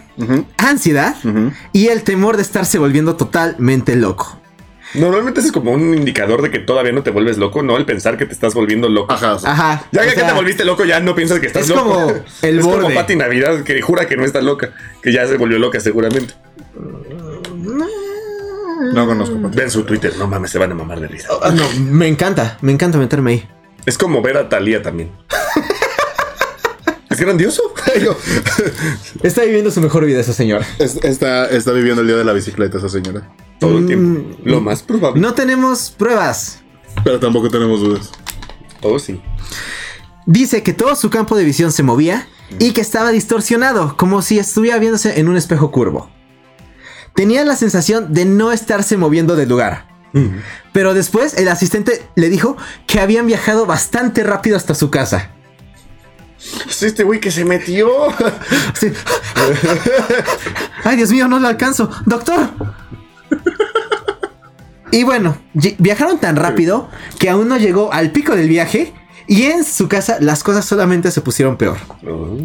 [0.57, 1.15] ansiedad
[1.71, 4.37] y el temor de estarse volviendo totalmente loco.
[4.93, 8.17] Normalmente es como un indicador de que todavía no te vuelves loco, no el pensar
[8.17, 9.13] que te estás volviendo loco.
[9.13, 9.35] Ajá.
[9.35, 9.85] o sea, Ajá.
[9.93, 11.83] Ya o que sea, te volviste loco, ya no piensas que estás Es loco.
[11.93, 12.07] como
[12.41, 12.81] el es borde.
[12.83, 16.33] como Pati Navidad que jura que no está loca, que ya se volvió loca seguramente.
[18.93, 19.41] No conozco.
[19.41, 19.57] Pati.
[19.57, 21.29] Ven su Twitter, no mames, se van a mamar de risa.
[21.41, 23.49] Ah, no, me encanta, me encanta meterme ahí.
[23.85, 25.11] Es como ver a Talía también.
[27.09, 27.61] es grandioso.
[29.23, 30.65] Está viviendo su mejor vida esa señora.
[30.79, 33.29] Es- Está, está viviendo el día de la bicicleta esa señora.
[33.59, 34.37] Todo el Mm, tiempo.
[34.43, 35.19] Lo más probable.
[35.21, 36.61] No tenemos pruebas.
[37.03, 38.11] Pero tampoco tenemos dudas.
[38.81, 39.21] Oh, sí.
[40.25, 42.27] Dice que todo su campo de visión se movía
[42.59, 46.09] y que estaba distorsionado, como si estuviera viéndose en un espejo curvo.
[47.15, 49.87] Tenía la sensación de no estarse moviendo del lugar.
[50.73, 55.31] Pero después el asistente le dijo que habían viajado bastante rápido hasta su casa.
[56.67, 57.89] Es este güey que se metió.
[58.73, 58.91] Sí.
[60.83, 61.89] Ay, Dios mío, no lo alcanzo.
[62.05, 62.49] Doctor.
[64.91, 68.93] Y bueno, viajaron tan rápido que aún no llegó al pico del viaje
[69.27, 71.77] y en su casa las cosas solamente se pusieron peor.
[72.05, 72.37] Oh.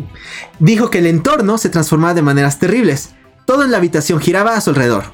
[0.61, 3.11] Dijo que el entorno se transformaba de maneras terribles.
[3.47, 5.05] Todo en la habitación giraba a su alrededor.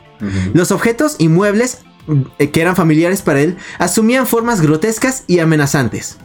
[0.54, 1.78] Los objetos y muebles
[2.38, 6.18] que eran familiares para él asumían formas grotescas y amenazantes.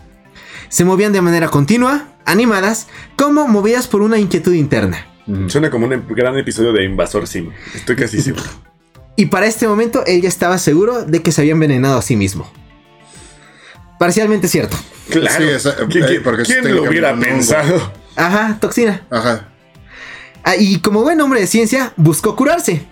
[0.70, 5.06] Se movían de manera continua, animadas, como movidas por una inquietud interna.
[5.48, 7.52] Suena como un gran episodio de Invasor Sim.
[7.76, 8.44] Estoy casi seguro.
[9.20, 12.16] Y para este momento él ya estaba seguro de que se había envenenado a sí
[12.16, 12.48] mismo.
[13.98, 14.78] Parcialmente cierto.
[15.10, 15.44] Claro.
[15.44, 17.92] Sí, esa- ¿Quién, eh, quién- porque quién lo hubiera no, pensado?
[18.16, 19.02] Ajá, toxina.
[19.10, 19.48] Ajá.
[20.44, 22.86] Ah, y como buen hombre de ciencia, buscó curarse.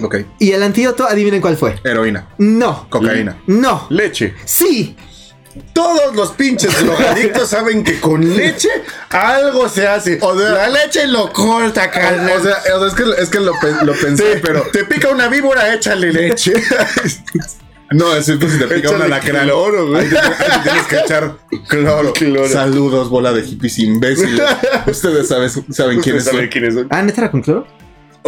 [0.00, 0.16] Ok.
[0.38, 1.74] Y el antídoto, adivinen cuál fue.
[1.84, 2.28] Heroína.
[2.38, 2.86] No.
[2.88, 3.36] Cocaína.
[3.46, 3.86] No.
[3.90, 4.34] Leche.
[4.44, 4.96] Sí.
[5.74, 8.68] Todos los pinches drogadictos saben que con leche
[9.10, 10.18] algo se hace.
[10.22, 12.38] O sea- la leche lo corta, carnal.
[12.38, 14.62] O sea, o sea, es que, es que lo, pe- lo pensé, pero.
[14.72, 16.54] te pica una víbora, échale leche.
[17.90, 19.44] No, es cierto, si te pica una lacrán.
[19.44, 20.04] cloro, güey.
[20.04, 21.36] Ahí te, ahí te tienes que echar
[21.68, 22.12] cloro.
[22.14, 22.48] Cloro.
[22.48, 24.40] Saludos, bola de hippies imbéciles.
[24.86, 26.48] Ustedes sabes- saben quiénes ¿Saben son.
[26.48, 26.86] quiénes son?
[26.88, 27.66] Ah, ¿neta era con cloro?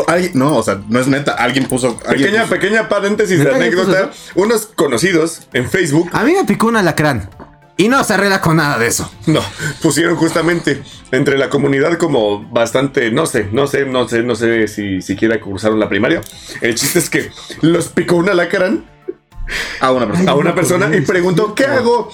[0.08, 1.32] Alguien- no, o sea, no es neta.
[1.32, 1.98] Alguien puso.
[2.06, 4.10] alguien Pequeña, puso- pequeña paréntesis de ¿Neta ya anécdota.
[4.34, 7.30] Unos conocidos en Facebook A mí me picó un alacrán.
[7.76, 9.10] Y no se arregla con nada de eso.
[9.26, 9.40] No,
[9.82, 10.80] pusieron justamente
[11.10, 15.40] entre la comunidad como bastante, no sé, no sé, no sé, no sé si siquiera
[15.40, 16.20] cursaron la primaria.
[16.60, 17.30] El chiste es que
[17.62, 18.84] los picó un alacrán
[19.80, 20.30] a una persona.
[20.30, 22.12] a una persona y preguntó, ¿qué hago?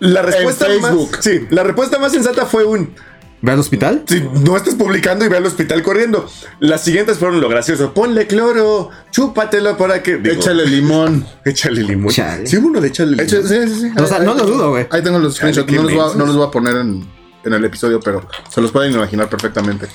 [0.00, 1.18] La respuesta En más, Facebook.
[1.20, 2.94] sí, la respuesta más sensata fue un,
[3.44, 4.04] ¿Ve al hospital?
[4.08, 6.26] si no estás publicando y ve al hospital corriendo.
[6.60, 10.16] Las siguientes fueron lo gracioso, ponle cloro, chúpatelo para que...
[10.16, 11.26] digo, Échale limón.
[11.44, 12.10] échale limón.
[12.12, 12.46] Chale.
[12.46, 13.26] Sí, uno de échale limón.
[13.26, 14.00] Echa- sí, sí, sí.
[14.02, 14.86] O sea, Ahí- no ahí lo tengo- dudo, güey.
[14.90, 15.70] Ahí tengo los screenshots.
[15.70, 16.16] No los, voy a, mensos.
[16.16, 17.06] no los voy a poner en,
[17.44, 19.88] en el episodio, pero se los pueden imaginar perfectamente.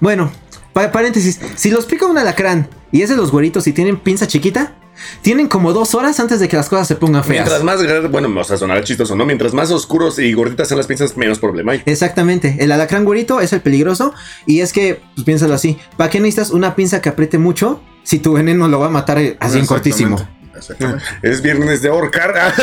[0.00, 0.30] Bueno,
[0.72, 1.40] pa- paréntesis.
[1.56, 4.74] Si los pica un alacrán y es de los güeritos y tienen pinza chiquita,
[5.22, 7.46] tienen como dos horas antes de que las cosas se pongan feas.
[7.48, 9.26] Mientras más, bueno, o sea, sonará chistoso, ¿no?
[9.26, 11.82] Mientras más oscuros y gorditas sean las pinzas, menos problema hay.
[11.86, 14.14] Exactamente, el alacrán güerito es el peligroso
[14.46, 18.18] y es que, pues piénsalo así, ¿para qué necesitas una pinza que apriete mucho si
[18.18, 20.16] tu veneno lo va a matar así en cortísimo?
[20.56, 21.04] Exactamente.
[21.22, 22.34] Es viernes de ahorcar.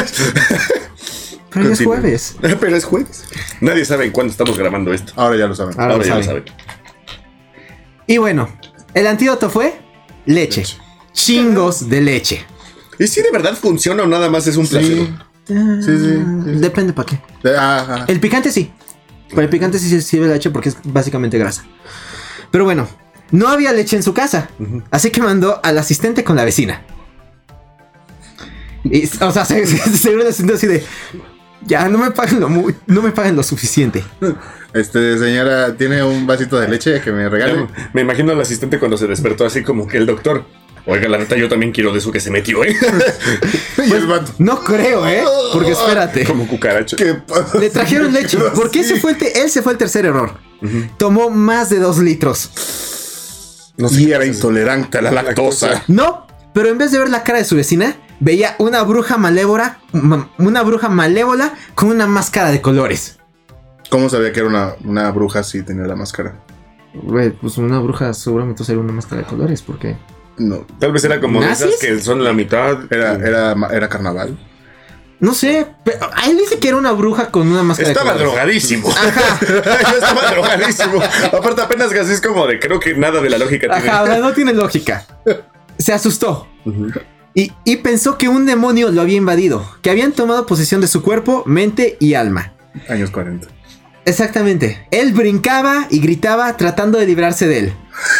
[1.53, 2.35] Pero es jueves.
[2.59, 3.25] Pero es jueves.
[3.59, 5.11] Nadie sabe en cuándo estamos grabando esto.
[5.17, 5.73] Ah, Ahora ya lo saben.
[5.79, 6.45] Ahora Ahora lo ya lo saben.
[6.45, 6.61] saben.
[8.07, 8.49] Y bueno,
[8.93, 9.77] el antídoto fue
[10.25, 10.61] leche.
[10.61, 10.77] Leche.
[11.13, 12.45] Chingos de leche.
[12.99, 15.05] ¿Y si de verdad funciona o nada más es un placebo?
[15.47, 16.23] Sí, sí, sí.
[16.59, 17.19] Depende para qué.
[17.57, 18.05] Ah.
[18.07, 18.71] El picante sí.
[19.31, 21.63] Para el picante sí se sirve leche porque es básicamente grasa.
[22.51, 22.87] Pero bueno,
[23.31, 24.49] no había leche en su casa.
[24.91, 26.83] Así que mandó al asistente con la vecina.
[28.83, 30.83] Y, o sea, se, se, seguro le sintió así de.
[31.65, 34.03] Ya, no me paguen lo, no me paguen lo suficiente.
[34.73, 37.67] Este, señora, ¿tiene un vasito de leche que me regale?
[37.93, 40.45] Me imagino al asistente cuando se despertó así como que el doctor.
[40.85, 42.75] Oiga, la neta, yo también quiero de eso que se metió, ¿eh?
[44.07, 45.23] Vato, No creo, ¿eh?
[45.53, 46.25] Porque espérate.
[46.25, 46.95] como cucaracho.
[46.97, 47.57] ¿Qué pasa?
[47.59, 48.37] Le trajeron leche.
[48.55, 50.33] ¿Por qué se fue el él se fue el tercer error?
[50.97, 52.49] Tomó más de dos litros.
[53.77, 55.83] No sé Y era intolerante a la lactosa.
[55.87, 59.79] No, pero en vez de ver la cara de su vecina, veía una bruja malévola,
[59.93, 63.17] ma- una bruja malévola con una máscara de colores.
[63.89, 66.39] ¿Cómo sabía que era una, una bruja si tenía la máscara?
[67.41, 69.95] Pues una bruja seguramente sería una máscara de colores, porque
[70.37, 71.67] No, Tal vez era como ¿Nazis?
[71.67, 72.79] esas que son la mitad.
[72.91, 74.37] era, era, era carnaval.
[75.19, 78.89] no sé, pero él dice que era una bruja con una máscara Estaba de drogadísimo.
[79.41, 80.99] Yo estaba drogadísimo.
[81.31, 83.89] Aparte, apenas que así es como de creo que nada de la lógica tiene.
[83.89, 85.05] Ajá, sea, no tiene lógica.
[85.77, 86.47] Se asustó.
[87.33, 91.01] Y, y pensó que un demonio lo había invadido, que habían tomado posesión de su
[91.01, 92.53] cuerpo, mente y alma.
[92.89, 93.47] Años 40.
[94.05, 94.87] Exactamente.
[94.91, 97.73] Él brincaba y gritaba tratando de librarse de él.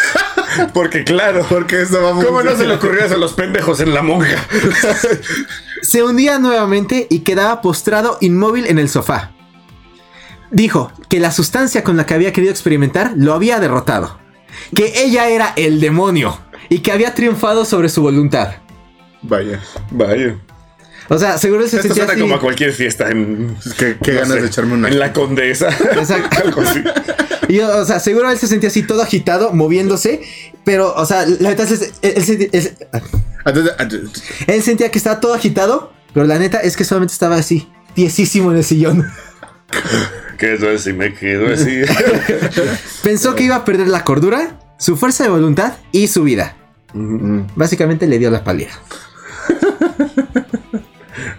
[0.74, 1.46] Porque claro.
[1.50, 4.46] Porque eso vamos ¿Cómo no se le ocurrió a los pendejos en la monja?
[5.82, 9.32] Se hundía nuevamente y quedaba postrado inmóvil en el sofá.
[10.52, 14.20] Dijo que la sustancia con la que había querido experimentar lo había derrotado.
[14.76, 16.38] Que ella era el demonio
[16.70, 18.56] y que había triunfado sobre su voluntad.
[19.22, 19.60] Vaya.
[19.90, 20.38] Vaya.
[21.14, 22.22] O sea, seguro se Esto sentía suena así.
[22.22, 23.58] como a cualquier fiesta en.
[23.78, 24.88] Qué, qué no ganas sé, de echarme una.
[24.88, 25.68] En la condesa.
[25.70, 26.38] Exacto.
[26.46, 26.82] Algo así.
[27.50, 30.22] Y, o sea, seguro él se sentía así todo agitado, moviéndose.
[30.64, 32.62] Pero, o sea, la neta es- él,
[34.48, 35.92] él sentía que estaba todo agitado.
[36.14, 39.10] Pero la neta es que solamente estaba así, tiesísimo en el sillón.
[40.38, 41.82] Quedo así, me quedo así.
[43.04, 46.56] Pensó que iba a perder la cordura, su fuerza de voluntad y su vida.
[47.56, 48.72] Básicamente le dio la pálida.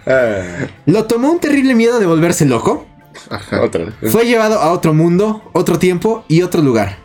[0.05, 2.85] Ah, Lo tomó un terrible miedo de volverse loco.
[3.29, 3.61] ajá.
[3.61, 3.93] otra.
[4.11, 6.97] Fue llevado a otro mundo, otro tiempo y otro lugar.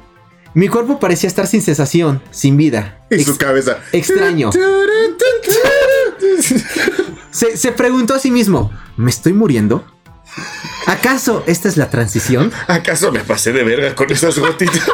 [0.55, 3.01] Mi cuerpo parecía estar sin sensación, sin vida.
[3.11, 3.79] Y su cabeza.
[3.93, 4.51] extraño.
[7.31, 9.85] Se, se preguntó a sí mismo, ¿me estoy muriendo?
[10.87, 12.51] ¿Acaso esta es la transición?
[12.67, 14.89] ¿Acaso me pasé de verga con esas gotitas?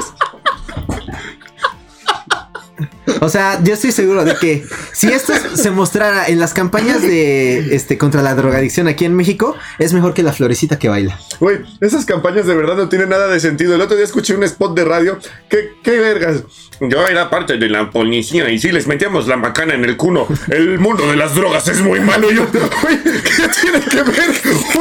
[3.20, 7.74] O sea, yo estoy seguro de que si esto se mostrara en las campañas de
[7.74, 11.18] este contra la drogadicción aquí en México, es mejor que la florecita que baila.
[11.40, 13.74] Güey, esas campañas de verdad no tienen nada de sentido.
[13.74, 15.18] El otro día escuché un spot de radio.
[15.48, 16.42] ¿Qué, qué vergas?
[16.80, 20.26] Yo era parte de la policía y sí, les metíamos la macana en el cuno.
[20.48, 22.30] El mundo de las drogas es muy malo.
[22.30, 22.46] Y yo,
[22.82, 24.30] güey, ¿qué tiene que ver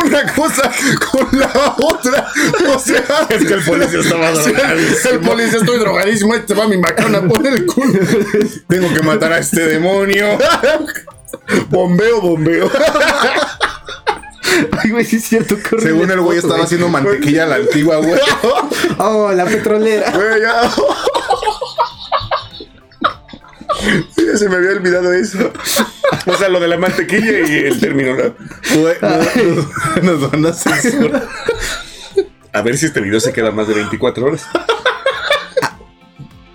[0.04, 0.72] una cosa
[1.12, 2.28] con la otra?
[2.74, 5.12] O sea, es que el policía estaba drogadísimo.
[5.12, 6.34] El policía estoy drogadísimo.
[6.34, 8.00] Ahí te va mi macana por el culo.
[8.68, 10.38] Tengo que matar a este demonio.
[11.70, 12.70] Bombeo, bombeo.
[14.84, 15.58] Ay, güey, sí es cierto.
[15.80, 18.20] Según el güey estaba haciendo mantequilla a la antigua, güey.
[19.00, 20.12] Oh, la petrolera.
[20.12, 20.72] Güey, ya.
[24.16, 25.52] Ya se me había olvidado eso.
[26.26, 28.16] O sea, lo de la mantequilla y el término.
[30.02, 31.28] Nos van a censurar.
[32.54, 34.44] A ver si este video se queda más de 24 horas.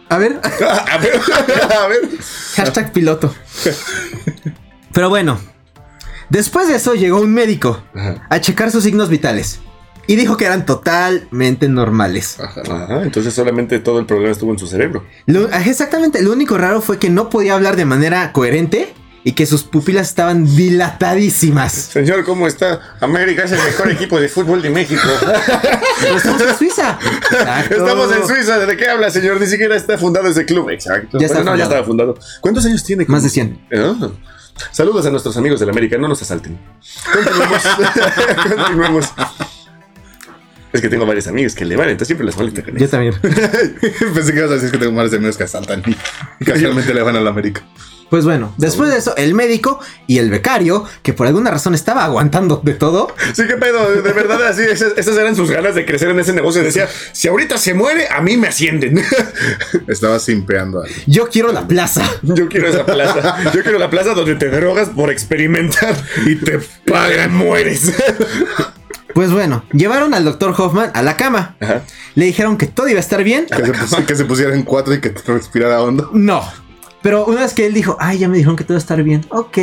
[0.09, 0.41] A ver,
[0.91, 1.21] A ver,
[1.79, 2.01] a ver.
[2.57, 3.35] hashtag piloto.
[4.93, 5.39] Pero bueno,
[6.31, 7.83] después de eso llegó un médico
[8.29, 9.61] a checar sus signos vitales
[10.07, 12.39] y dijo que eran totalmente normales.
[12.41, 15.05] Ajá, entonces solamente todo el problema estuvo en su cerebro.
[15.27, 18.95] Lo- exactamente, lo único raro fue que no podía hablar de manera coherente
[19.29, 21.73] y que sus pupilas estaban dilatadísimas.
[21.73, 22.97] Señor, ¿cómo está?
[22.99, 25.03] América es el mejor equipo de fútbol de México.
[26.01, 26.99] Pero estamos en Suiza.
[27.03, 27.75] Exacto.
[27.75, 28.59] Estamos en Suiza.
[28.61, 29.39] ¿De qué habla, señor?
[29.39, 30.71] Ni siquiera está fundado ese club.
[30.71, 31.19] Exacto.
[31.19, 32.19] Ya está Bueno, no, ya estaba fundado.
[32.41, 33.05] ¿Cuántos años tiene?
[33.07, 33.67] Más de 100.
[33.75, 34.09] Ah.
[34.73, 35.99] Saludos a nuestros amigos del América.
[35.99, 36.59] No nos asalten.
[37.13, 37.63] Continuemos.
[38.57, 39.13] Continuemos.
[40.73, 42.91] Es que tengo varios amigos que le van, entonces siempre les molesta con Yo eso.
[42.91, 43.15] también.
[43.23, 45.83] Pensé que ibas a decir que tengo más amigos que asaltan
[46.41, 47.63] y casualmente le van a la América.
[48.11, 52.05] Pues bueno, después de eso, el médico y el becario, que por alguna razón estaba
[52.07, 55.85] aguantando de todo, Sí, qué pedo, de verdad, así, esas, esas eran sus ganas de
[55.85, 56.63] crecer en ese negocio.
[56.63, 58.99] Decía, si ahorita se muere, a mí me ascienden.
[59.89, 60.91] Estaba simpeando ahí.
[61.07, 62.03] yo quiero la plaza.
[62.23, 63.53] Yo quiero esa plaza.
[63.55, 67.93] Yo quiero la plaza donde te drogas por experimentar y te pagan, mueres.
[69.15, 71.57] Pues bueno, llevaron al doctor Hoffman a la cama.
[71.61, 71.83] Ajá.
[72.15, 73.47] Le dijeron que todo iba a estar bien.
[73.47, 76.11] Que se, pus- que se pusiera en cuatro y que respirara hondo.
[76.13, 76.43] No.
[77.03, 79.03] Pero una vez que él dijo, ay, ya me dijeron que todo va a estar
[79.03, 79.25] bien.
[79.31, 79.59] Ok.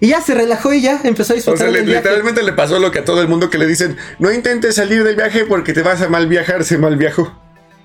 [0.00, 2.02] Y ya se relajó y ya empezó a O disfrutar sea, le- del viaje.
[2.02, 5.02] literalmente le pasó lo que a todo el mundo que le dicen, no intentes salir
[5.04, 7.36] del viaje porque te vas a mal viajar, se mal viajó.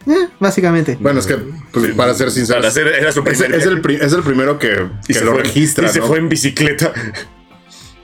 [0.05, 0.97] Eh, básicamente.
[0.99, 1.37] Bueno, es que,
[1.71, 3.81] pues, para ser sincero, Para hacer, era su es, primer es el, viaje.
[3.81, 5.87] pri- es el primero que, se lo fue, registra.
[5.87, 6.07] y se ¿no?
[6.07, 6.91] fue en bicicleta.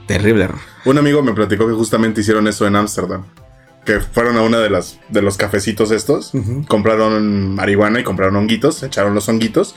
[0.09, 0.57] Terrible error.
[0.85, 3.25] Un amigo me platicó que justamente hicieron eso en Ámsterdam.
[3.85, 6.31] Que fueron a una de las de los cafecitos estos,
[6.67, 9.75] compraron marihuana y compraron honguitos, echaron los honguitos.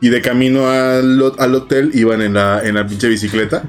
[0.00, 3.64] Y de camino al, al hotel iban en la, en la pinche bicicleta.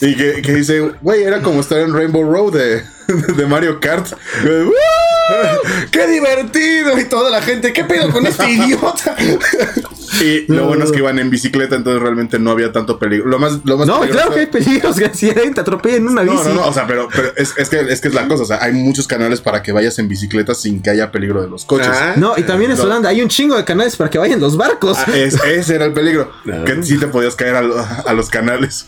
[0.00, 2.82] Y que, que dice, güey, era como estar en Rainbow Road de,
[3.36, 4.06] de Mario Kart.
[4.44, 4.72] Y, "¡Woo!
[5.92, 6.98] ¡Qué divertido!
[6.98, 9.16] Y toda la gente, ¿qué pedo con este idiota?
[10.20, 13.28] Y lo bueno es que iban en bicicleta, entonces realmente no había tanto peligro.
[13.28, 15.96] Lo más, lo más No, peligroso- claro que hay peligros, que si alguien te atropella
[15.96, 16.34] en una bici.
[16.36, 18.42] No, no, no, o sea, pero, pero es, es que, es que es la cosa,
[18.42, 21.48] o sea, hay muchos canales para que vayas en bicicleta sin que haya peligro de
[21.48, 21.88] los coches.
[21.90, 22.14] Ah.
[22.16, 22.80] No, y también en.
[22.80, 24.98] Holanda hay un chingo de canales para que vayan los barcos.
[24.98, 26.64] Ah, es- ese era el peligro, Ah.
[26.66, 28.86] que sí te podías caer a, lo- a los canales.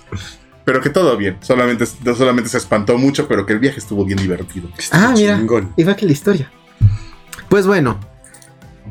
[0.64, 1.84] Pero que todo bien, solamente,
[2.16, 4.68] solamente se espantó mucho, pero que el viaje estuvo bien divertido.
[4.92, 5.36] Ah, mira.
[5.36, 5.72] chingón.
[5.76, 6.50] Igual que la historia.
[7.50, 8.00] Pues bueno,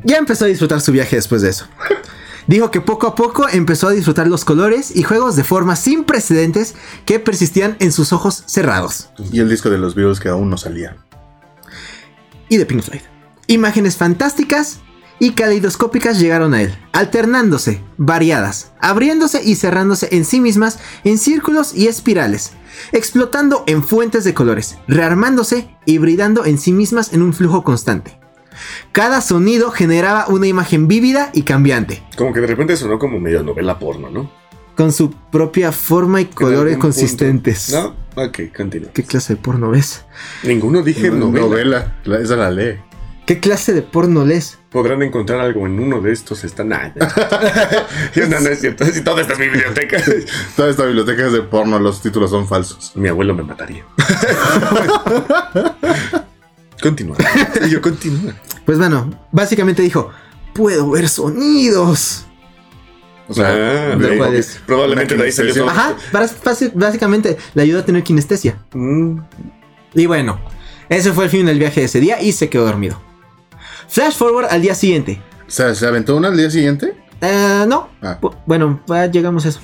[0.04, 1.66] ya empezó a disfrutar su viaje después de eso.
[2.46, 6.04] Dijo que poco a poco empezó a disfrutar los colores y juegos de forma sin
[6.04, 6.74] precedentes
[7.06, 9.10] que persistían en sus ojos cerrados.
[9.32, 10.96] Y el disco de los Beatles que aún no salía.
[12.48, 13.00] Y de Pink Floyd.
[13.46, 14.80] Imágenes fantásticas
[15.18, 21.74] y caleidoscópicas llegaron a él, alternándose, variadas, abriéndose y cerrándose en sí mismas en círculos
[21.74, 22.52] y espirales,
[22.92, 28.18] explotando en fuentes de colores, rearmándose, hibridando en sí mismas en un flujo constante.
[28.92, 33.42] Cada sonido generaba una imagen vívida y cambiante, Como que de repente sonó como medio
[33.42, 34.30] novela porno, ¿no?
[34.76, 37.70] con su propia forma y colores consistentes.
[37.70, 38.24] punto- ¿No?
[38.24, 38.90] Ok, continúa.
[38.92, 40.04] ¿Qué clase de porno ves?
[40.42, 41.46] Ninguno dije novela.
[41.46, 42.80] Novela, la- esa la lee.
[43.24, 44.58] ¿Qué clase de porno lees?
[44.70, 46.42] Podrán encontrar algo en uno de estos.
[46.44, 46.92] Está nada.
[48.16, 48.84] no, no es cierto.
[48.86, 49.98] Si toda esta es mi biblioteca.
[50.56, 52.92] Toda esta biblioteca es de porno, los títulos son falsos.
[52.96, 53.84] Mi abuelo me mataría.
[56.88, 57.16] continúa.
[57.66, 58.34] Y yo continúa.
[58.64, 60.10] Pues bueno, básicamente dijo,
[60.54, 62.26] puedo ver sonidos.
[63.28, 65.68] O sea, Ah, de- es- Probablemente de ahí salió.
[65.68, 65.96] Ajá,
[66.74, 68.58] básicamente le ayudó a tener kinestesia.
[68.72, 69.18] Mm,
[69.94, 70.40] Y bueno,
[70.88, 73.00] ese fue el fin del viaje de ese día y se quedó dormido.
[73.88, 75.22] Flash forward al día siguiente.
[75.46, 76.96] ¿Se, ¿Se aventó una al día siguiente?
[77.20, 78.18] Eh, no, Ah.
[78.20, 78.80] Bu- bueno,
[79.12, 79.60] llegamos a eso.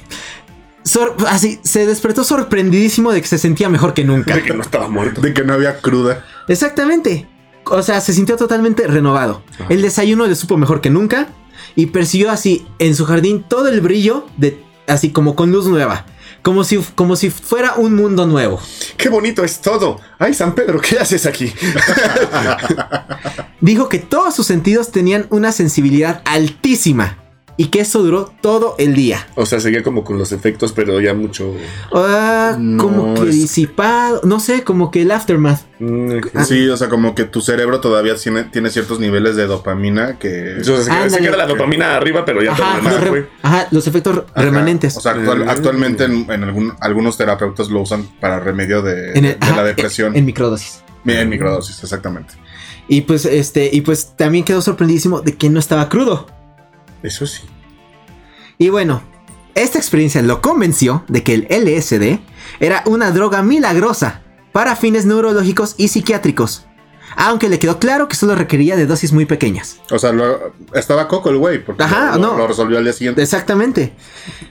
[0.83, 4.35] Sor- así, se despertó sorprendidísimo de que se sentía mejor que nunca.
[4.35, 5.21] de que no estaba muerto.
[5.21, 6.25] De que no había cruda.
[6.51, 7.29] Exactamente.
[7.65, 9.43] O sea, se sintió totalmente renovado.
[9.69, 11.29] El desayuno le supo mejor que nunca
[11.77, 16.07] y persiguió así en su jardín todo el brillo de así como con luz nueva,
[16.43, 18.61] como si como si fuera un mundo nuevo.
[18.97, 20.01] Qué bonito es todo.
[20.19, 21.53] Ay, San Pedro, ¿qué haces aquí?
[23.61, 27.19] Dijo que todos sus sentidos tenían una sensibilidad altísima
[27.61, 29.27] y que eso duró todo el día.
[29.35, 31.55] O sea, seguía como con los efectos, pero ya mucho.
[31.95, 35.61] Ah, No, como que es- disipado, no sé, como que el aftermath.
[35.79, 40.19] Mm, Sí, o sea, como que tu cerebro todavía tiene, tiene ciertos niveles de dopamina
[40.19, 40.57] que...
[40.61, 42.93] O sea, se, queda- se queda la dopamina arriba, pero ya todo lo Ajá, demás
[42.95, 43.29] los, re- fue.
[43.43, 44.43] ajá, los efectos Ajá.
[44.43, 44.97] remanentes.
[44.97, 45.49] O sea, actual- Mm.
[45.51, 49.57] actualmente en, en algún- algunos terapeutas lo usan para remedio de, En el- de ajá,
[49.57, 50.13] la depresión.
[50.13, 50.83] En, en microdosis.
[51.05, 52.33] en microdosis, exactamente.
[52.89, 56.27] Y pues este, y pues también quedó sorprendidísimo de que no estaba crudo.
[57.03, 57.43] Eso sí.
[58.59, 59.03] Y bueno,
[59.55, 62.19] esta experiencia lo convenció de que el LSD
[62.61, 66.67] era una droga milagrosa para fines neurológicos y psiquiátricos.
[67.17, 69.79] Aunque le quedó claro que solo requería de dosis muy pequeñas.
[69.91, 72.37] O sea, lo- estaba coco el güey, porque Ajá, lo, no.
[72.37, 73.21] lo resolvió al día siguiente.
[73.23, 73.93] Exactamente.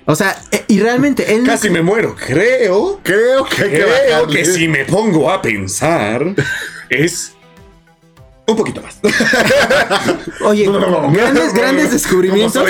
[0.06, 1.46] O sea, e- y realmente él...
[1.46, 2.16] Casi me muero.
[2.18, 3.00] Creo.
[3.02, 6.36] Creo que Creo que si me pongo a pensar,
[6.90, 7.34] es.
[8.50, 9.00] Un poquito más.
[10.42, 10.68] Oye,
[11.14, 12.64] grandes, grandes descubrimientos...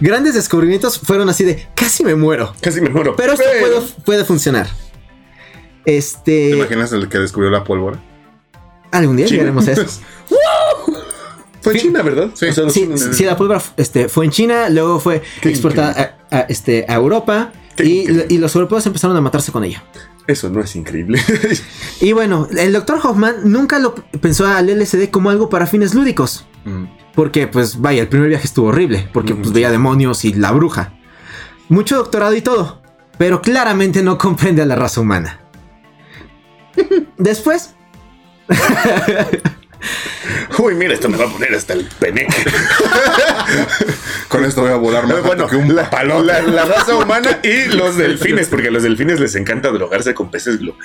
[0.00, 2.54] Grandes descubrimientos fueron así de casi me muero.
[2.60, 3.16] Casi me muero.
[3.16, 4.68] Pero esto puede, puede funcionar.
[5.84, 6.50] ¿Te Este.
[6.50, 8.02] imaginas el que descubrió la pólvora?
[8.92, 9.38] Algún día China.
[9.38, 9.84] llegaremos a eso.
[11.60, 12.30] Fue en China, ¿verdad?
[12.34, 12.46] Sí.
[12.46, 16.40] O sea, los Sí, la pólvora este, fue en China, luego fue exportada a, a,
[16.42, 19.82] este, a Europa y, y los europeos empezaron a matarse con ella.
[20.26, 21.20] Eso no es increíble.
[22.00, 26.46] Y bueno, el doctor Hoffman nunca lo pensó al LSD como algo para fines lúdicos.
[26.64, 26.84] Mm.
[27.14, 29.08] Porque, pues, vaya, el primer viaje estuvo horrible.
[29.14, 30.92] Porque, pues, veía demonios y la bruja.
[31.70, 32.82] Mucho doctorado y todo.
[33.16, 35.40] Pero claramente no comprende a la raza humana.
[37.16, 37.74] Después,
[40.58, 42.44] Uy, mira, esto me va a poner hasta el peneque.
[44.28, 47.66] Con esto voy a volar más bueno, que un la, la, la raza humana y
[47.74, 50.78] los delfines, porque a los delfines les encanta drogarse con peces globo.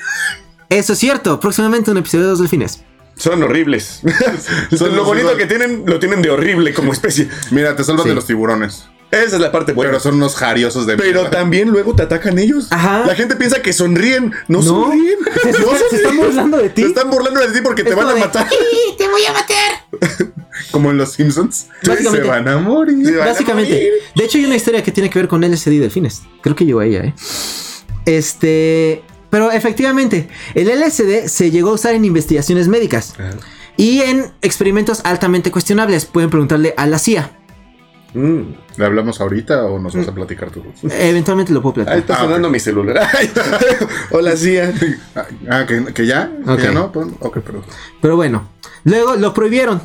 [0.69, 2.83] Eso es cierto, próximamente un episodio de Dos Delfines.
[3.17, 4.01] Son horribles.
[4.77, 7.27] Son- lo bonito que tienen, lo tienen de horrible como especie.
[7.51, 8.09] Mira, te salvan Sí.
[8.09, 8.87] de los tiburones.
[9.11, 9.91] Esa es la parte buena.
[9.91, 11.29] Pero son unos jariosos de Pero mierda.
[11.37, 12.67] también luego te atacan ellos.
[12.71, 13.03] Ajá.
[13.05, 14.31] La gente piensa que sonríen.
[14.47, 14.63] No, No.
[14.63, 15.17] sonríen.
[15.43, 16.81] Se, No se- se están burlando de ti.
[16.83, 18.47] Se están burlando de ti porque te van a matar.
[18.49, 20.31] "Sí, te voy a matar.
[20.71, 21.67] Como en los Simpsons.
[21.81, 23.19] Se van a morir.
[23.21, 23.73] A Básicamente.
[23.73, 23.91] morir.
[24.15, 26.21] De hecho, hay una historia que tiene que ver con LSD y delfines.
[26.41, 27.13] Creo que llegó a ella, ¿eh?
[28.05, 29.03] Este.
[29.29, 33.13] Pero efectivamente, el LSD se llegó a usar en investigaciones médicas
[33.77, 36.05] y en experimentos altamente cuestionables.
[36.05, 37.31] Pueden preguntarle a la CIA.
[38.13, 38.41] Mm.
[38.77, 40.63] ¿Le hablamos ahorita o nos vas a platicar tú?
[40.89, 41.99] Eventualmente lo puedo Ahí platicar.
[41.99, 42.53] está Ah, sonando ok.
[42.53, 43.07] mi celular.
[44.11, 44.73] Hola, Cia.
[45.49, 46.29] Ah, ¿que, que ya?
[46.57, 46.91] ¿Que ya no?
[47.19, 47.63] Ok, perdón.
[48.01, 48.49] Pero bueno,
[48.83, 49.81] luego lo prohibieron.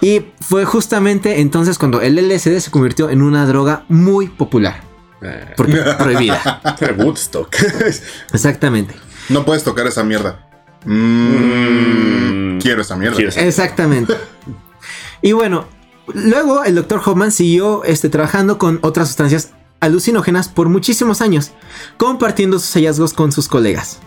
[0.00, 4.80] Y fue justamente entonces cuando el LSD se convirtió en una droga muy popular.
[5.56, 6.60] Porque prohibida.
[6.98, 7.54] Woodstock.
[8.32, 8.94] Exactamente.
[9.30, 10.46] No puedes tocar esa mierda.
[10.84, 12.58] Mm, Mm.
[12.60, 13.16] Quiero esa mierda.
[13.16, 14.14] Quiero esa- Exactamente.
[15.22, 15.66] Y bueno,
[16.12, 19.50] luego el doctor Hoffman siguió este, trabajando con otras sustancias
[19.80, 21.52] alucinógenas por muchísimos años,
[21.96, 24.00] compartiendo sus hallazgos con sus colegas.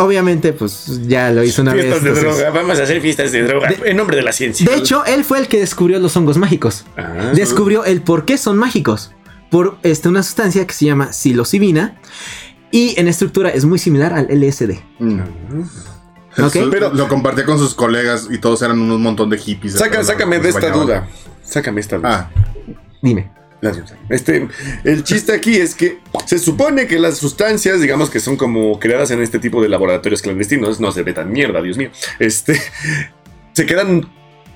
[0.00, 2.02] Obviamente, pues ya lo hizo una Fiestas vez.
[2.04, 2.50] de entonces- droga.
[2.60, 3.68] Vamos a hacer fiestas de droga.
[3.84, 4.68] en nombre de la ciencia.
[4.70, 6.84] De hecho, él fue el que descubrió los hongos mágicos.
[6.96, 7.32] Ah.
[7.34, 9.12] Descubrió el por qué son mágicos.
[9.50, 11.98] Por este, una sustancia que se llama psilocibina.
[12.70, 14.78] Y en estructura es muy similar al LSD.
[15.00, 15.20] Mm.
[16.46, 19.74] Eso Pero- lo compartía con sus colegas y todos eran un montón de hippies.
[19.74, 21.08] Saca- sácame de esta duda.
[21.42, 22.30] Sácame esta duda.
[22.32, 22.42] Ah,
[23.02, 23.30] Dime.
[24.08, 24.46] Este,
[24.84, 29.10] el chiste aquí es que se supone que las sustancias, digamos que son como creadas
[29.10, 31.90] en este tipo de laboratorios clandestinos, no se ve tan mierda, Dios mío.
[32.20, 32.60] Este,
[33.52, 34.08] se quedan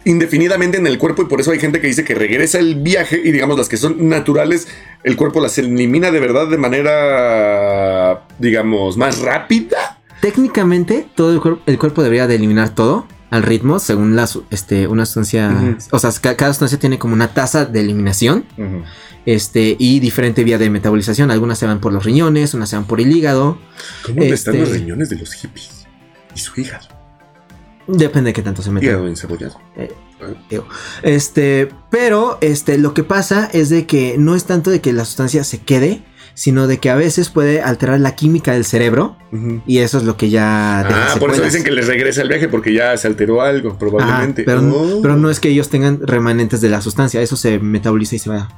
[0.05, 3.21] indefinidamente en el cuerpo y por eso hay gente que dice que regresa el viaje
[3.25, 4.69] y digamos las que son naturales,
[5.03, 9.99] el cuerpo las elimina de verdad de manera, digamos, más rápida.
[10.23, 14.87] Técnicamente, todo el, cuerpo el cuerpo debería de eliminar todo al ritmo, según la, este,
[14.87, 15.77] una sustancia.
[15.91, 18.45] O sea, ca- cada sustancia tiene como una tasa de eliminación.
[19.27, 21.31] Este, y diferente vía de metabolización.
[21.33, 23.59] Algunas se van por los riñones, unas se van por el hígado.
[24.07, 25.87] ¿Cómo le están Este- los riñones de los hippies?
[26.37, 26.87] Y su hígado.
[27.89, 28.87] Depende de qué tanto se meta.
[28.87, 29.61] Hígado encebollado.
[30.51, 30.63] Ew.
[31.03, 35.05] Este, pero este, lo que pasa es de que no es tanto de que la
[35.05, 36.05] sustancia se quede,
[36.35, 39.63] sino de que a veces puede alterar la química del cerebro Ujú.
[39.67, 42.29] y eso es lo que ya deja Ah, por eso dicen que les regresa el
[42.29, 44.45] viaje porque ya se alteró algo, probablemente.
[44.45, 45.01] pero, Oh.
[45.03, 48.31] pero no es que ellos tengan remanentes de la sustancia, eso se metaboliza y se
[48.31, 48.49] va,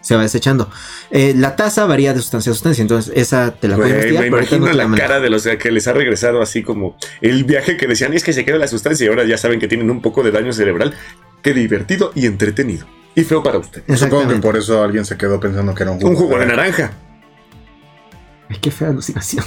[0.00, 0.70] se va desechando.
[1.10, 4.24] Eh, la tasa varía de sustancia a sustancia, entonces esa te la puedo Güey, investigar,
[4.24, 7.44] me pero imagino la la cara de los que les ha regresado así como el
[7.44, 9.90] viaje que decían es que se queda la sustancia y ahora ya saben que tienen
[9.90, 10.94] un poco de daño cerebral.
[11.42, 12.86] Qué divertido y entretenido.
[13.16, 13.82] Y feo para usted.
[13.94, 16.10] Supongo que por eso alguien se quedó pensando que era un jugo.
[16.10, 16.92] Un jugo de naranja.
[18.50, 19.44] Ay, qué fea alucinación.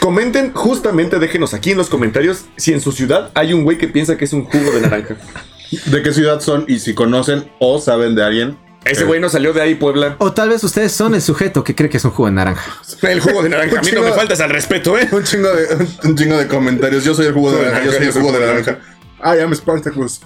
[0.00, 3.88] Comenten, justamente déjenos aquí en los comentarios si en su ciudad hay un güey que
[3.88, 5.16] piensa que es un jugo de naranja.
[5.86, 6.64] ¿De qué ciudad son?
[6.68, 8.58] Y si conocen o saben de alguien.
[8.84, 10.16] Ese Eh, güey no salió de ahí, Puebla.
[10.18, 12.70] O tal vez ustedes son el sujeto que cree que es un jugo de naranja.
[13.02, 13.78] El jugo de naranja.
[13.78, 14.16] A mí no me Chingo.
[14.16, 15.08] faltas al respeto, ¿eh?
[15.10, 17.02] Un chingo de, un chingo de comentarios.
[17.04, 17.84] Yo soy el jugo de naranja.
[17.84, 18.78] Yo soy el jugo de naranja.
[19.24, 20.20] I am Spartacus.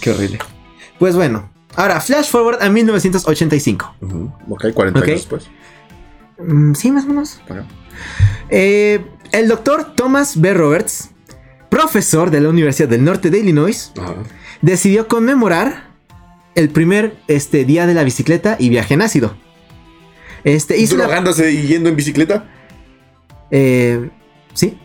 [0.00, 0.38] Qué horrible.
[0.98, 3.96] Pues bueno, ahora flash forward a 1985.
[4.48, 5.04] ok, 40 Ok.
[5.06, 5.44] años después.
[6.46, 7.40] Mm, sí, más o menos.
[8.50, 10.52] Eh, el doctor Thomas B.
[10.54, 11.10] Roberts,
[11.68, 13.92] profesor de la Universidad del Norte de Illinois,
[14.60, 15.90] decidió conmemorar
[16.54, 19.36] el primer este, día de la bicicleta y viaje en ácido.
[20.44, 22.48] Este, hizo una- Drogándose y yendo en bicicleta.
[23.50, 24.10] eh,
[24.54, 24.78] sí.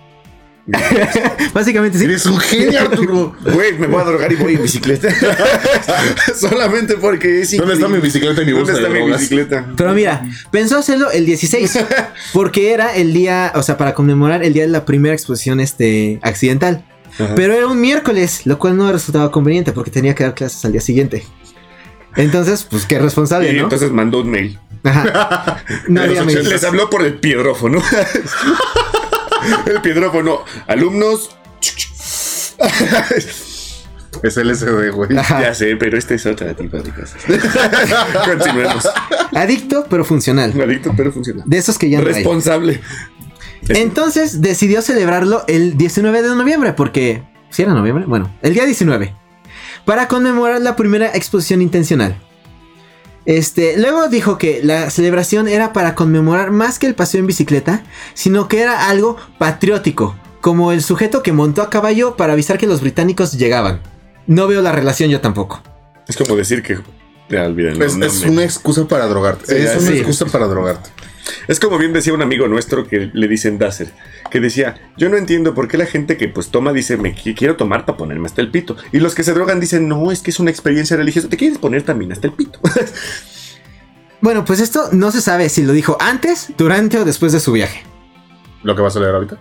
[1.54, 2.06] Básicamente sí.
[2.06, 3.36] Eres un genio, Arturo.
[3.42, 5.08] Güey, me voy a drogar y voy en bicicleta.
[6.36, 9.22] Solamente porque es ¿Dónde está mi bicicleta y mi ¿Dónde bolsa está de mi drogas?
[9.22, 9.66] bicicleta?
[9.78, 11.80] Pero mira, pensó hacerlo el 16
[12.34, 16.20] porque era el día, o sea, para conmemorar el día de la primera exposición este,
[16.22, 16.86] accidental.
[17.18, 17.34] Ajá.
[17.36, 20.74] Pero era un miércoles, lo cual no resultaba conveniente porque tenía que dar clases al
[20.74, 21.24] día siguiente.
[22.18, 23.64] Entonces, pues qué responsable, Y ¿no?
[23.64, 24.60] entonces mandó un mail.
[24.84, 25.64] Ajá.
[25.88, 26.48] No había mail.
[26.50, 27.82] Les habló por el piedrófono.
[29.66, 30.44] el piedrófono.
[30.68, 31.36] Alumnos.
[34.24, 35.10] Es LSD, güey.
[35.14, 37.24] Ya sé, pero este es otra tipo de cosas.
[38.26, 38.90] Continuemos.
[39.34, 40.60] Adicto, pero funcional.
[40.60, 41.44] Adicto, pero funciona.
[41.46, 42.14] De esos que ya no hay.
[42.14, 42.82] Responsable.
[43.70, 47.24] Entonces decidió celebrarlo el 19 de noviembre, porque.
[47.50, 48.06] ¿Sí era noviembre?
[48.08, 49.16] Bueno, el día 19.
[49.86, 52.22] Para conmemorar la primera exposición intencional.
[53.28, 57.84] Este, luego dijo que la celebración era para conmemorar más que el paseo en bicicleta,
[58.14, 62.68] sino que era algo patriótico, como el sujeto que montó a caballo para avisar que
[62.68, 63.82] los británicos llegaban.
[64.28, 65.62] No veo la relación yo tampoco.
[66.08, 66.80] Es como decir que.
[67.30, 67.84] Ya olvídenlo.
[67.86, 69.46] Es, no es me- una excusa para drogarte.
[69.46, 69.98] Sí, es una sí.
[69.98, 70.90] excusa para drogarte.
[71.48, 73.92] Es como bien decía un amigo nuestro que le dicen Dasser,
[74.32, 77.36] que decía, yo no entiendo por qué la gente que pues toma dice, me qui-
[77.36, 78.76] quiero tomar para ponerme hasta el pito.
[78.92, 81.58] Y los que se drogan dicen, no, es que es una experiencia religiosa, te quieres
[81.58, 82.60] poner también hasta el pito.
[84.20, 87.52] Bueno, pues esto no se sabe si lo dijo antes, durante o después de su
[87.52, 87.84] viaje.
[88.64, 89.38] ¿Lo que vas a leer ahorita?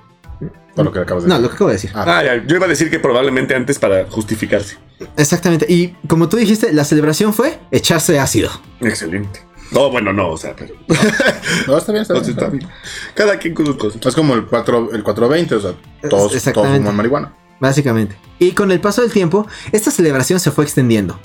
[0.76, 1.42] ¿O lo que acabas de No, decir?
[1.44, 1.90] lo que acabo de decir.
[1.94, 2.04] Ah.
[2.18, 4.76] ah, ya, yo iba a decir que probablemente antes para justificarse.
[5.16, 5.64] Exactamente.
[5.72, 8.50] Y como tú dijiste, la celebración fue echarse ácido.
[8.82, 9.40] Excelente.
[9.72, 10.74] No, bueno, no, o sea, pero...
[11.66, 12.24] No, está bien, está bien.
[12.24, 12.68] Entonces, está bien.
[13.14, 14.04] Cada quien con sus cosas.
[14.04, 15.74] Es como el, 4, el 420, o sea,
[16.08, 17.34] todos, todos fuman marihuana.
[17.58, 18.16] Básicamente.
[18.38, 21.18] Y con el paso del tiempo, esta celebración se fue extendiendo.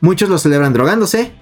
[0.00, 1.32] Muchos lo celebran drogándose.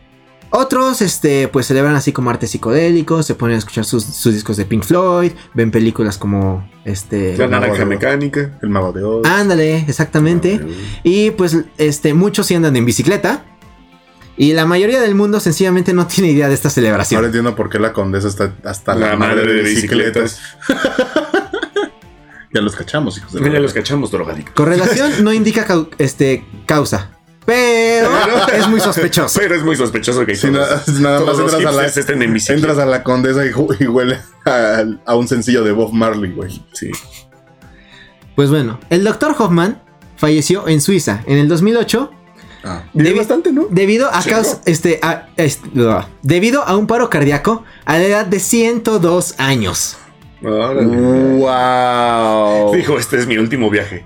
[0.51, 4.57] Otros, este, pues celebran así como arte psicodélico, se ponen a escuchar sus, sus discos
[4.57, 7.37] de Pink Floyd, ven películas como, este...
[7.37, 8.57] La naranja mecánica.
[8.63, 9.27] El mago de Oz.
[9.27, 10.61] Ándale, exactamente.
[11.03, 13.45] Y pues, este, muchos sí andan en bicicleta.
[14.37, 17.25] Y la mayoría del mundo sencillamente no tiene idea de esta Ahora celebración.
[17.25, 20.41] entiendo por qué la condesa está hasta la, La madre, madre de bicicletas.
[22.53, 24.55] ya los cachamos, hijos de Ya los cachamos drogadictos.
[24.55, 27.11] Correlación no indica cau- este, causa.
[27.47, 28.09] Pero
[28.57, 29.39] es muy sospechoso.
[29.39, 32.37] Pero es muy sospechoso que Sí, todos- nada, nada más entras a, la, estén en
[32.49, 36.65] entras a la condesa y huele a, a un sencillo de Bob Marley, güey.
[36.73, 36.91] Sí.
[38.35, 39.81] Pues bueno, el doctor Hoffman
[40.17, 42.11] falleció en Suiza en el 2008
[42.65, 42.85] Ah.
[42.95, 43.67] Vivió Debi- bastante, ¿no?
[43.71, 44.61] debido a Sí, causa, ¿no?
[44.65, 45.69] este, a- este,
[46.23, 49.97] debido a un paro cardíaco a la edad de 102 años.
[50.43, 50.85] Órale.
[50.87, 52.75] ¡Wow!
[52.75, 54.05] Dijo, este es mi último viaje.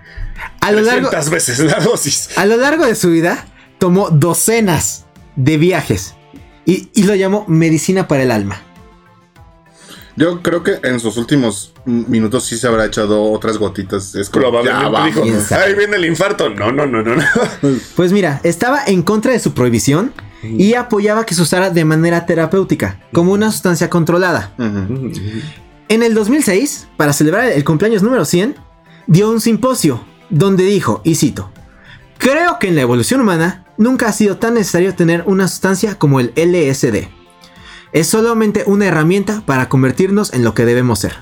[0.61, 2.31] A lo largo, 300 veces la dosis.
[2.37, 3.47] a lo largo de su vida
[3.79, 5.07] tomó docenas
[5.37, 6.15] de viajes
[6.65, 8.63] y, y lo llamó medicina para el alma.
[10.19, 14.15] Yo creo que en sus últimos minutos sí se habrá echado otras gotitas.
[14.15, 16.51] Es Probablemente dijo, ahí viene el infarto.
[16.51, 17.15] No, no, no, no.
[17.15, 17.23] no.
[17.97, 20.13] Pues mira, estaba en contra de su prohibición
[20.43, 24.53] y apoyaba que se usara de manera terapéutica, como una sustancia controlada.
[25.89, 28.57] En el 2006, para celebrar el cumpleaños número 100,
[29.07, 31.51] dio un simposio donde dijo, y cito,
[32.19, 36.19] Creo que en la evolución humana nunca ha sido tan necesario tener una sustancia como
[36.19, 37.07] el LSD.
[37.93, 41.17] Es solamente una herramienta para convertirnos en lo que debemos ser.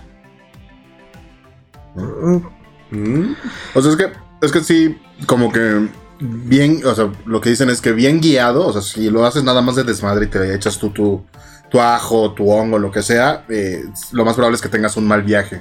[1.94, 3.34] Mm.
[3.74, 4.12] O sea, es que,
[4.42, 5.88] es que sí, como que
[6.20, 9.44] bien, o sea, lo que dicen es que bien guiado, o sea, si lo haces
[9.44, 11.24] nada más de desmadre y te echas tú tu,
[11.70, 15.06] tu ajo, tu hongo, lo que sea, eh, lo más probable es que tengas un
[15.06, 15.60] mal viaje.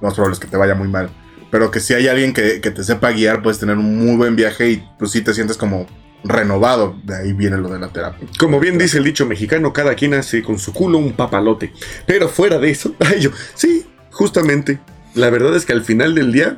[0.00, 1.10] Lo más probable es que te vaya muy mal.
[1.50, 4.36] Pero que si hay alguien que, que te sepa guiar, puedes tener un muy buen
[4.36, 5.86] viaje y pues sí te sientes como
[6.24, 6.96] renovado.
[7.04, 8.26] De ahí viene lo de la terapia.
[8.38, 11.72] Como bien dice el dicho mexicano, cada quien hace con su culo un papalote.
[12.06, 14.78] Pero fuera de eso, ay, yo, sí, justamente.
[15.14, 16.56] La verdad es que al final del día,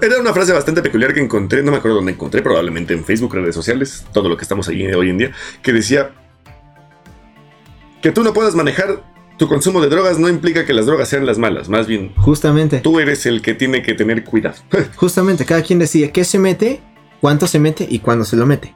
[0.00, 3.34] era una frase bastante peculiar que encontré, no me acuerdo dónde encontré, probablemente en Facebook,
[3.34, 6.12] redes sociales, todo lo que estamos ahí hoy en día, que decía
[8.00, 9.02] que tú no puedas manejar
[9.38, 12.80] tu consumo de drogas no implica que las drogas sean las malas, más bien Justamente,
[12.80, 14.56] tú eres el que tiene que tener cuidado.
[14.96, 16.80] justamente, cada quien decide qué se mete,
[17.20, 18.74] cuánto se mete y cuándo se lo mete.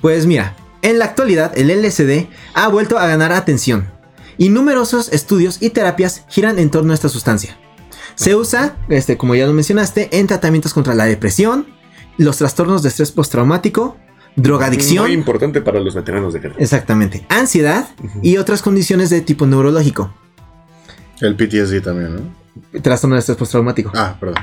[0.00, 3.90] Pues mira, en la actualidad el LSD ha vuelto a ganar atención
[4.38, 7.56] y numerosos estudios y terapias giran en torno a esta sustancia.
[8.14, 11.66] Se usa, este, como ya lo mencionaste, en tratamientos contra la depresión,
[12.16, 13.96] los trastornos de estrés postraumático,
[14.36, 16.54] drogadicción, Muy importante para los veteranos de guerra.
[16.58, 17.88] exactamente, ansiedad
[18.22, 20.12] y otras condiciones de tipo neurológico,
[21.20, 22.80] El PTSD también, ¿no?
[22.82, 23.90] trastorno de estrés postraumático.
[23.94, 24.42] Ah, perdón.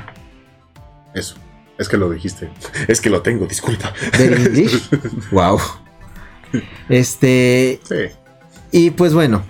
[1.14, 1.36] Eso.
[1.78, 2.50] Es que lo dijiste.
[2.88, 3.92] Es que lo tengo, disculpa.
[4.18, 4.90] ¿Del English?
[5.30, 5.60] wow.
[6.88, 7.94] Este, Sí.
[8.70, 9.44] Y pues bueno,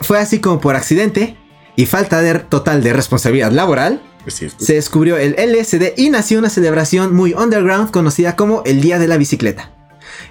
[0.00, 1.36] fue así como por accidente
[1.76, 7.14] y falta de total de responsabilidad laboral, se descubrió el LSD y nació una celebración
[7.14, 9.72] muy underground conocida como el Día de la Bicicleta.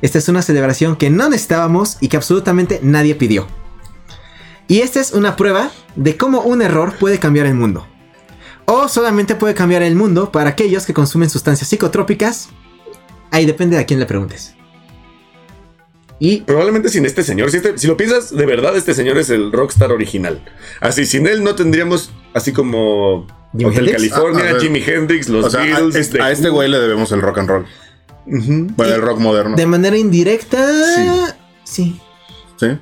[0.01, 3.47] Esta es una celebración que no necesitábamos y que absolutamente nadie pidió.
[4.68, 7.86] Y esta es una prueba de cómo un error puede cambiar el mundo.
[8.74, 12.47] O solamente puede cambiar el mundo para aquellos que consumen sustancias psicotrópicas.
[13.30, 14.55] Ahí depende de a quién le preguntes.
[16.19, 19.30] Y Probablemente sin este señor, si, este- si lo piensas, de verdad este señor es
[19.30, 20.41] el rockstar original.
[20.80, 24.13] Así, sin él no tendríamos, así como Jimi Hotel Hendrix.
[24.13, 26.13] California, Ah, Hendrix, los O sea, a, Beatles.
[26.22, 27.65] a este güey le debemos el rock and roll.
[28.28, 28.67] Ujú.
[28.78, 29.55] Bueno, el rock moderno.
[29.57, 30.63] de manera indirecta...
[30.95, 31.09] Sí.
[31.63, 32.01] Sí,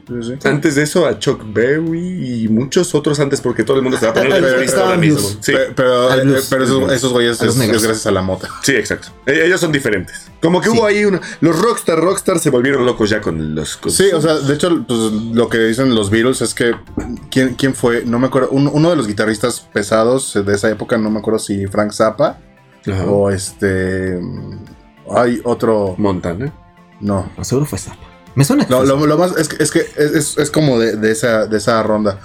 [0.07, 0.47] sí, sí.
[0.47, 4.05] Antes de eso a Chuck Berry y muchos otros antes porque todo el mundo se
[4.05, 5.19] va a poner de pero turista estaban ahora mismo.
[5.41, 6.47] Sí, Pero, eh, blues.
[6.49, 8.49] pero esos, esos güeyes es, gracias a la mota.
[8.61, 9.09] sí, exacto.
[9.25, 10.29] E- Ellos son diferentes.
[10.41, 10.77] Como que Sí.
[10.77, 11.19] hubo ahí una...
[11.41, 13.77] Los rockstar, rockstar se volvieron locos ya con los...
[13.77, 14.99] con- Sí, o sea, de hecho, pues,
[15.33, 16.73] lo que dicen los Beatles es que.
[17.31, 18.03] ¿Quién, quién fue?
[18.05, 18.49] No me acuerdo.
[18.51, 22.37] Un- uno de los guitarristas pesados de esa época, no me acuerdo si Frank Zappa
[22.87, 23.05] Ajá.
[23.05, 24.19] o este.
[25.15, 25.95] Hay otro.
[25.97, 26.53] Montana.
[27.01, 27.31] No.
[27.37, 28.08] No, seguro fue Zappa.
[28.35, 28.65] Me suena.
[28.65, 31.11] que Lo, lo- lo más es que es, que es, es- es como de, de
[31.11, 32.19] esa, de esa ronda.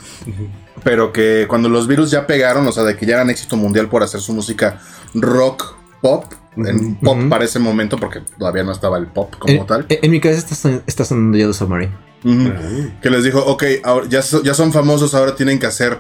[0.82, 3.88] Pero que cuando los virus ya pegaron, o sea, de que ya eran éxito mundial
[3.88, 4.80] por hacer su música
[5.14, 6.24] rock pop,
[6.57, 9.86] en pop para ese momento, porque todavía no estaba el pop como en, tal.
[9.88, 11.92] en- mi cabeza está, está sonando Yellow Submarine.
[12.24, 12.90] Ujú.
[13.02, 15.98] Que les dijo, ok, ahora ya, so- ya son famosos, ahora tienen que hacer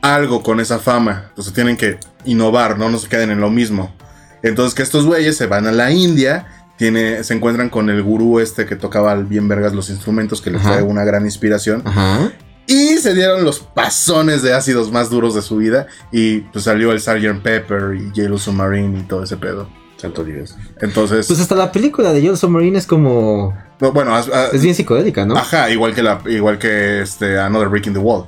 [0.00, 1.26] algo con esa fama.
[1.30, 2.88] Entonces tienen que innovar, ¿no?
[2.90, 3.94] No se queden en lo mismo.
[4.42, 8.40] Entonces que estos güeyes se van a la India, tiene, se encuentran con el gurú
[8.40, 10.72] este que tocaba bien vergas los instrumentos, que les Ajá.
[10.74, 11.80] fue una gran inspiración.
[11.84, 12.32] Ajá.
[12.66, 15.86] Y se dieron los pasones de ácidos más duros de su vida.
[16.10, 17.40] Y pues salió el Sgt.
[17.40, 19.68] Pepper y Yellow Submarine y todo ese pedo.
[19.96, 20.56] Santo Dios.
[20.80, 23.56] Entonces, Pues hasta la película de Yellow Submarine es como.
[23.78, 25.36] no, bueno, a- Es bien psicodélica, ¿no?
[25.36, 28.24] ajá, igual que la, igual que este Another Brick in the Wall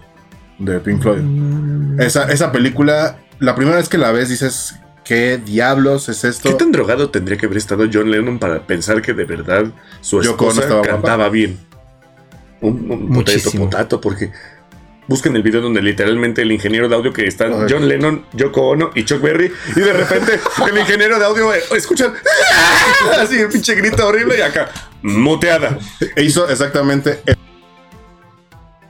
[0.60, 1.98] de Pink Floyd.
[2.00, 6.48] Esa, esa película, la primera vez que la ves dices, ¿qué diablos es esto?
[6.48, 9.66] ¿Qué tan drogado tendría que haber estado John Lennon para pensar que de verdad
[10.00, 10.94] su esposa estaba guapa?
[10.94, 11.58] cantaba bien?
[12.60, 14.32] Un, un potato, potato, porque
[15.06, 17.66] busquen el video donde literalmente el ingeniero de audio que están Ay.
[17.68, 20.40] John Lennon, Yoko Ono y Chuck Berry, y de repente
[20.70, 22.14] el ingeniero de audio eh, escuchan
[23.18, 24.70] así el pinche grito horrible y acá
[25.02, 25.78] muteada.
[26.16, 27.20] E hizo exactamente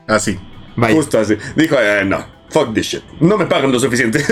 [0.07, 0.39] así.
[0.75, 1.37] Justo así.
[1.55, 3.03] Dijo, eh, no, fuck this shit.
[3.19, 4.23] No me pagan lo suficiente.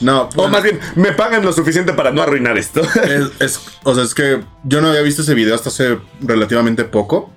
[0.00, 2.80] No, o más bien, me pagan lo suficiente para no arruinar esto.
[3.04, 6.84] es, es- o sea, es que yo no había visto ese video hasta hace relativamente
[6.84, 7.30] poco.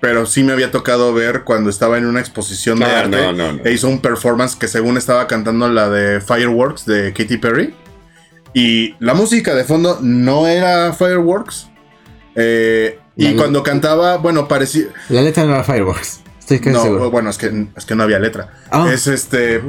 [0.00, 3.16] Pero sí me había tocado ver cuando estaba en una exposición de Ah, arte.
[3.16, 3.64] no, no, no.
[3.64, 7.74] E hizo un performance que según estaba cantando la de Fireworks de Katy Perry.
[8.54, 11.68] Y la música de fondo no era Fireworks.
[12.36, 14.84] Eh, y cuando cantaba, bueno, parecía...
[15.08, 16.20] La letra no era Fireworks.
[16.48, 17.10] Estoy casi No, seguro.
[17.10, 18.48] bueno, es que, es que no había letra.
[18.70, 18.88] Ah.
[18.92, 19.60] Es este...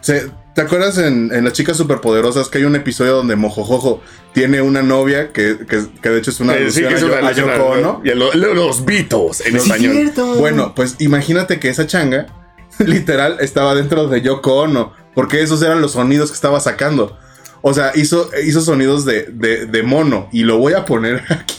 [0.00, 4.00] se- ¿Te acuerdas en, en Las Chicas Superpoderosas que hay un episodio donde Mojojojo
[4.32, 7.02] tiene una novia que, que- que de hecho es una Eh, sí, alusión que es
[7.04, 8.00] una a Yoko Ono?
[8.04, 9.92] y a lo- lo- los Beatles en Sí, español.
[9.94, 10.34] cierto.
[10.36, 12.26] Bueno, pues imagínate que esa changa
[12.78, 17.16] literal estaba dentro de Yoko Ono, porque esos eran los sonidos que estaba sacando.
[17.62, 21.56] O sea, hizo, hizo sonidos de, de, de mono y lo voy a poner aquí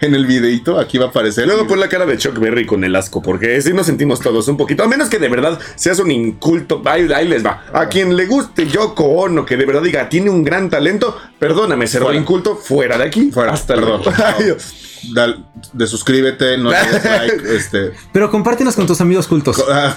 [0.00, 1.46] en, el videito, aquí va a aparecer.
[1.46, 4.48] Luego pon la cara de Chuck Berry con el asco, porque sí nos sentimos todos
[4.48, 4.82] un poquito.
[4.82, 6.82] A menos que de verdad seas un inculto.
[6.84, 7.64] Ahí, ahí les va.
[7.72, 11.86] A quien le guste Yoko Ono, que de verdad diga, tiene un gran talento, perdóname,
[11.86, 12.20] cerró Fuera.
[12.20, 13.30] inculto, fuera de aquí.
[13.30, 14.02] Fuera, Hasta luego.
[15.06, 17.92] Ay, Dal- de suscríbete, no le des like, este.
[18.12, 19.62] Pero compártenos con tus amigos cultos.
[19.70, 19.96] ah,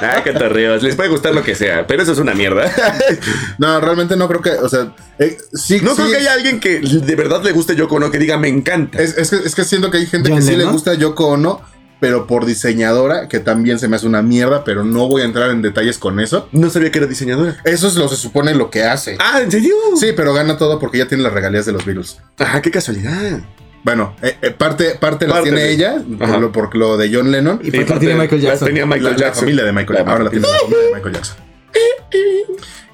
[0.00, 0.82] Ay, qué torreos.
[0.82, 2.70] Les puede gustar lo que sea, pero eso es una mierda.
[3.58, 6.60] no, realmente no creo que, o sea, eh, sí, No sí, creo que haya alguien
[6.60, 9.00] que de verdad le guste Yoko Ono, que diga, me encanta.
[9.00, 11.28] Es, es que, es que siento que hay gente ¿John que sí le gusta Yoko
[11.28, 11.60] Ono,
[12.00, 15.50] pero por diseñadora, que también se me hace una mierda, pero no voy a entrar
[15.50, 16.48] en detalles con eso.
[16.52, 17.56] No sabía que era diseñadora.
[17.64, 19.16] Eso es lo se supone lo que hace.
[19.20, 19.74] Ah, ¿en serio?
[19.96, 22.18] Sí, pero gana todo porque ya tiene las regalías de los Beatles.
[22.38, 23.40] Ah, qué casualidad.
[23.82, 27.10] Bueno, eh, eh, parte, parte la Parte tiene de- ella, por lo, por lo de
[27.14, 27.60] John Lennon.
[27.62, 28.68] Y porque tiene Michael Jackson.
[28.68, 29.40] tenía La, Michael la Jackson.
[29.40, 30.12] familia de Michael La Jackson.
[30.12, 31.36] Ahora la tiene la familia de Michael Jackson.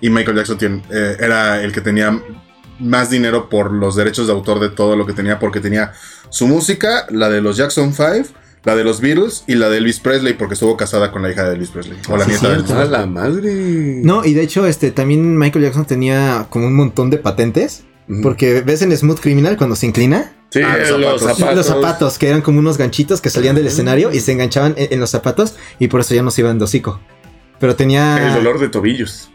[0.00, 2.20] Y Michael Jackson tiene- eh, era el que tenía
[2.78, 5.92] más dinero por los derechos de autor de todo lo que tenía, porque tenía
[6.28, 8.28] su música, la de los Jackson 5,
[8.66, 11.48] la de los Beatles y la de Elvis Presley, porque estuvo casada con la hija
[11.48, 11.96] de Elvis Presley.
[12.10, 12.90] O la Sí, nieta de Elvis Presley.
[12.90, 14.00] la madre.
[14.02, 17.84] No, y de hecho, este también Michael Jackson tenía como un montón de patentes.
[18.22, 20.32] Porque ves en Smooth Criminal cuando se inclina.
[20.50, 21.54] Sí, Ah, los zapatos.
[21.56, 24.92] Los zapatos, que eran como unos ganchitos que salían del escenario y se enganchaban en,
[24.92, 27.00] en los zapatos y por eso ya no se iban de hocico.
[27.58, 28.28] Pero tenía.
[28.28, 29.30] El dolor de tobillos.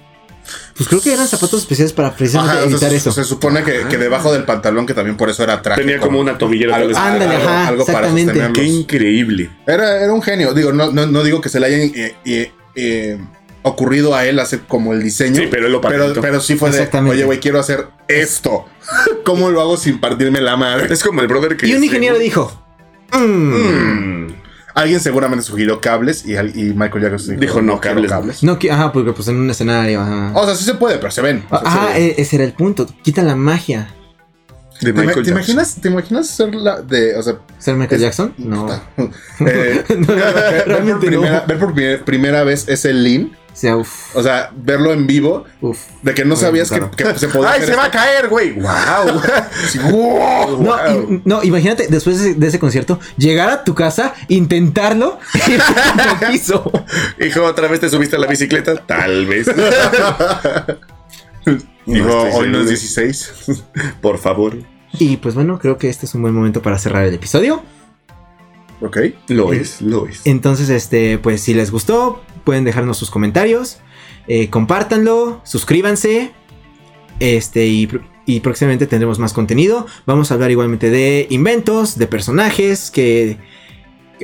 [0.76, 3.12] Pues creo que eran zapatos especiales para precisamente Ajá, o sea, evitar se, eso.
[3.12, 5.82] se supone que, que debajo del pantalón, que también por eso era traje.
[5.82, 6.76] Tenía como una tobillera.
[6.76, 7.14] Algo, tal vez.
[7.14, 8.50] Ándale, algo- ajá, algo exactamente.
[8.54, 9.50] Qué increíble.
[9.68, 10.54] Era, era un genio.
[10.54, 13.18] Digo, no, no, no digo que se le hayan eh, eh, eh,
[13.64, 15.36] ocurrido a él hacer como el diseño.
[15.42, 17.16] Sí, pero él lo pero, pero sí fue de, Exactamente.
[17.16, 18.66] oye, güey, quiero hacer esto.
[19.24, 20.92] ¿Cómo lo hago sin partirme la madre?
[20.92, 21.68] Es como el brother que.
[21.68, 22.62] Y un ingeniero dijo:
[23.14, 24.21] "Mm, Mm.
[24.74, 26.34] Alguien seguramente sugirió cables y,
[26.74, 28.44] Michael Jackson Dijo, no, cables.
[28.44, 30.32] No, qui- ajá, porque pues en un escenario, ajá.
[30.36, 31.44] O sea, sí se puede, pero se ven.
[31.50, 32.14] O sea, Ajá, se ven.
[32.18, 32.88] e- ese era el punto.
[33.04, 33.94] Quita la magia.
[34.82, 35.32] De ¿Te, Michael te Jackson.
[35.34, 37.16] imaginas, ¿Te imaginas ser la de.
[37.16, 38.34] O sea, ¿Ser Michael Es- Jackson?
[38.38, 38.68] No.
[39.48, 41.48] eh, No, no, ver, por primera, no.
[41.48, 43.32] ver por primer- primera vez ese lean.
[43.54, 45.44] O sea, uff, O sea, verlo en vivo.
[45.60, 45.78] uff.
[46.02, 46.80] De que no sabías que,
[47.18, 48.54] se podía ¡Ay, hacer se va a caer, güey!
[48.54, 49.22] ¡Wow!
[49.68, 51.12] Sí, wow, No, wow.
[51.12, 55.60] y- no, imagínate después de, de ese concierto, llegar a tu casa, intentarlo y en
[55.60, 56.72] el piso.
[57.20, 58.78] Hijo, ¿otra vez te subiste a la bicicleta?
[58.78, 59.48] Tal vez.
[61.86, 63.64] Dijo, No estoy hoy no es 16.
[64.02, 64.58] Por favor.
[64.94, 67.64] Y pues bueno, creo que este es un buen momento para cerrar el episodio.
[68.82, 68.98] ok.
[69.30, 70.26] Lo Eh, es, lo es.
[70.26, 73.80] Entonces, este, pues si les gustó, pueden dejarnos sus comentarios,
[74.28, 76.32] eh, compártanlo, suscríbanse,
[77.20, 77.88] este, y
[78.26, 79.88] y próximamente tendremos más contenido.
[80.06, 83.38] Vamos a hablar igualmente de inventos, de personajes que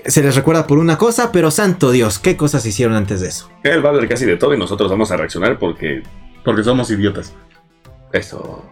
[0.06, 3.50] se les recuerda por una cosa, pero santo Dios, ¿qué cosas hicieron antes de eso?
[3.64, 6.04] Él va a hablar casi de todo y nosotros vamos a reaccionar porque
[6.46, 7.34] Porque somos idiotas.
[8.14, 8.66] Eso.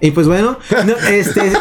[0.00, 1.52] Y pues bueno, no, este,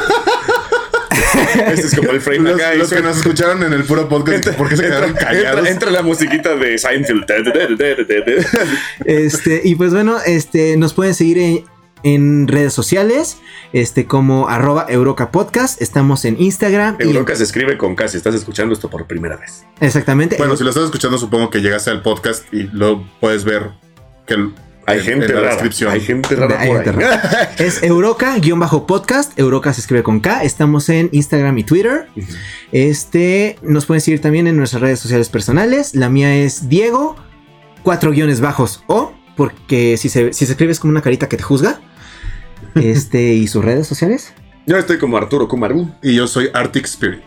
[1.68, 2.76] Este es como el frame Los, acá.
[2.76, 5.60] y los que nos escucharon en el puro podcast, ¿por qué se quedaron entra, callados?
[5.60, 7.26] entra- entra la musiquita de Seinfeld.
[9.06, 11.66] este, y pues bueno, este, nos pueden seguir en,
[12.04, 13.38] en redes sociales,
[13.74, 15.82] este, como arroba Euroca Podcast.
[15.82, 16.96] Estamos en Instagram.
[17.00, 19.66] y en- Euroca se escribe con K si estás escuchando esto por primera vez.
[19.82, 20.38] exactamente.
[20.38, 23.72] Bueno, si lo estás escuchando, supongo que llegaste al podcast y lo puedes ver
[24.26, 24.54] que el-
[24.90, 25.52] Hay en- gente en la rara.
[25.54, 25.92] descripción.
[25.92, 27.48] Hay gente rara Hay por gente ahí.
[27.66, 29.38] Es Euroca-podcast.
[29.40, 30.44] Euroca se escribe con K.
[30.44, 32.08] Estamos en Instagram y Twitter.
[32.72, 35.96] Este, nos pueden seguir también en nuestras redes sociales personales.
[35.96, 37.16] La mía es Diego,
[37.84, 41.38] cuatro guiones bajos O, porque si se, si se escribe es como una carita que
[41.38, 41.80] te juzga.
[42.76, 44.34] Este, y sus redes sociales.
[44.66, 45.90] Yo estoy como Arturo Kumaru.
[46.04, 47.24] Y yo soy Arctic Spirit.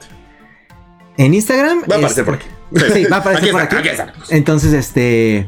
[1.18, 1.82] En Instagram.
[1.90, 2.46] Va a aparecer este- por aquí.
[2.94, 3.88] Sí, va a aparecer Aquí por está, aquí.
[3.88, 4.14] aquí está.
[4.34, 5.46] Entonces, este.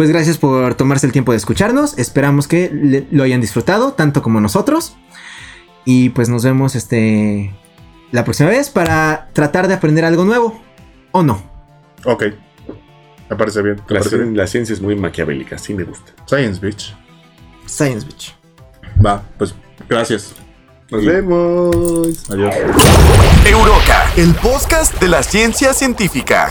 [0.00, 1.98] Pues gracias por tomarse el tiempo de escucharnos.
[1.98, 4.96] Esperamos que le- lo hayan disfrutado, tanto como nosotros.
[5.84, 7.54] Y pues nos vemos este.
[8.10, 10.58] La próxima vez para tratar de aprender algo nuevo.
[11.12, 11.42] ¿O no?
[12.06, 12.24] Ok.
[13.28, 13.74] Me parece bien.
[13.76, 14.34] me La, parece bien.
[14.38, 16.12] la ciencia es muy maquiavélica, sí me gusta.
[16.24, 16.96] Science Beach.
[17.66, 18.34] Science Beach.
[19.04, 19.54] Va, pues
[19.86, 20.32] gracias.
[20.90, 22.30] Nos Y- vemos.
[22.30, 22.54] Adiós.
[23.44, 26.50] Euroca, el podcast de la ciencia científica.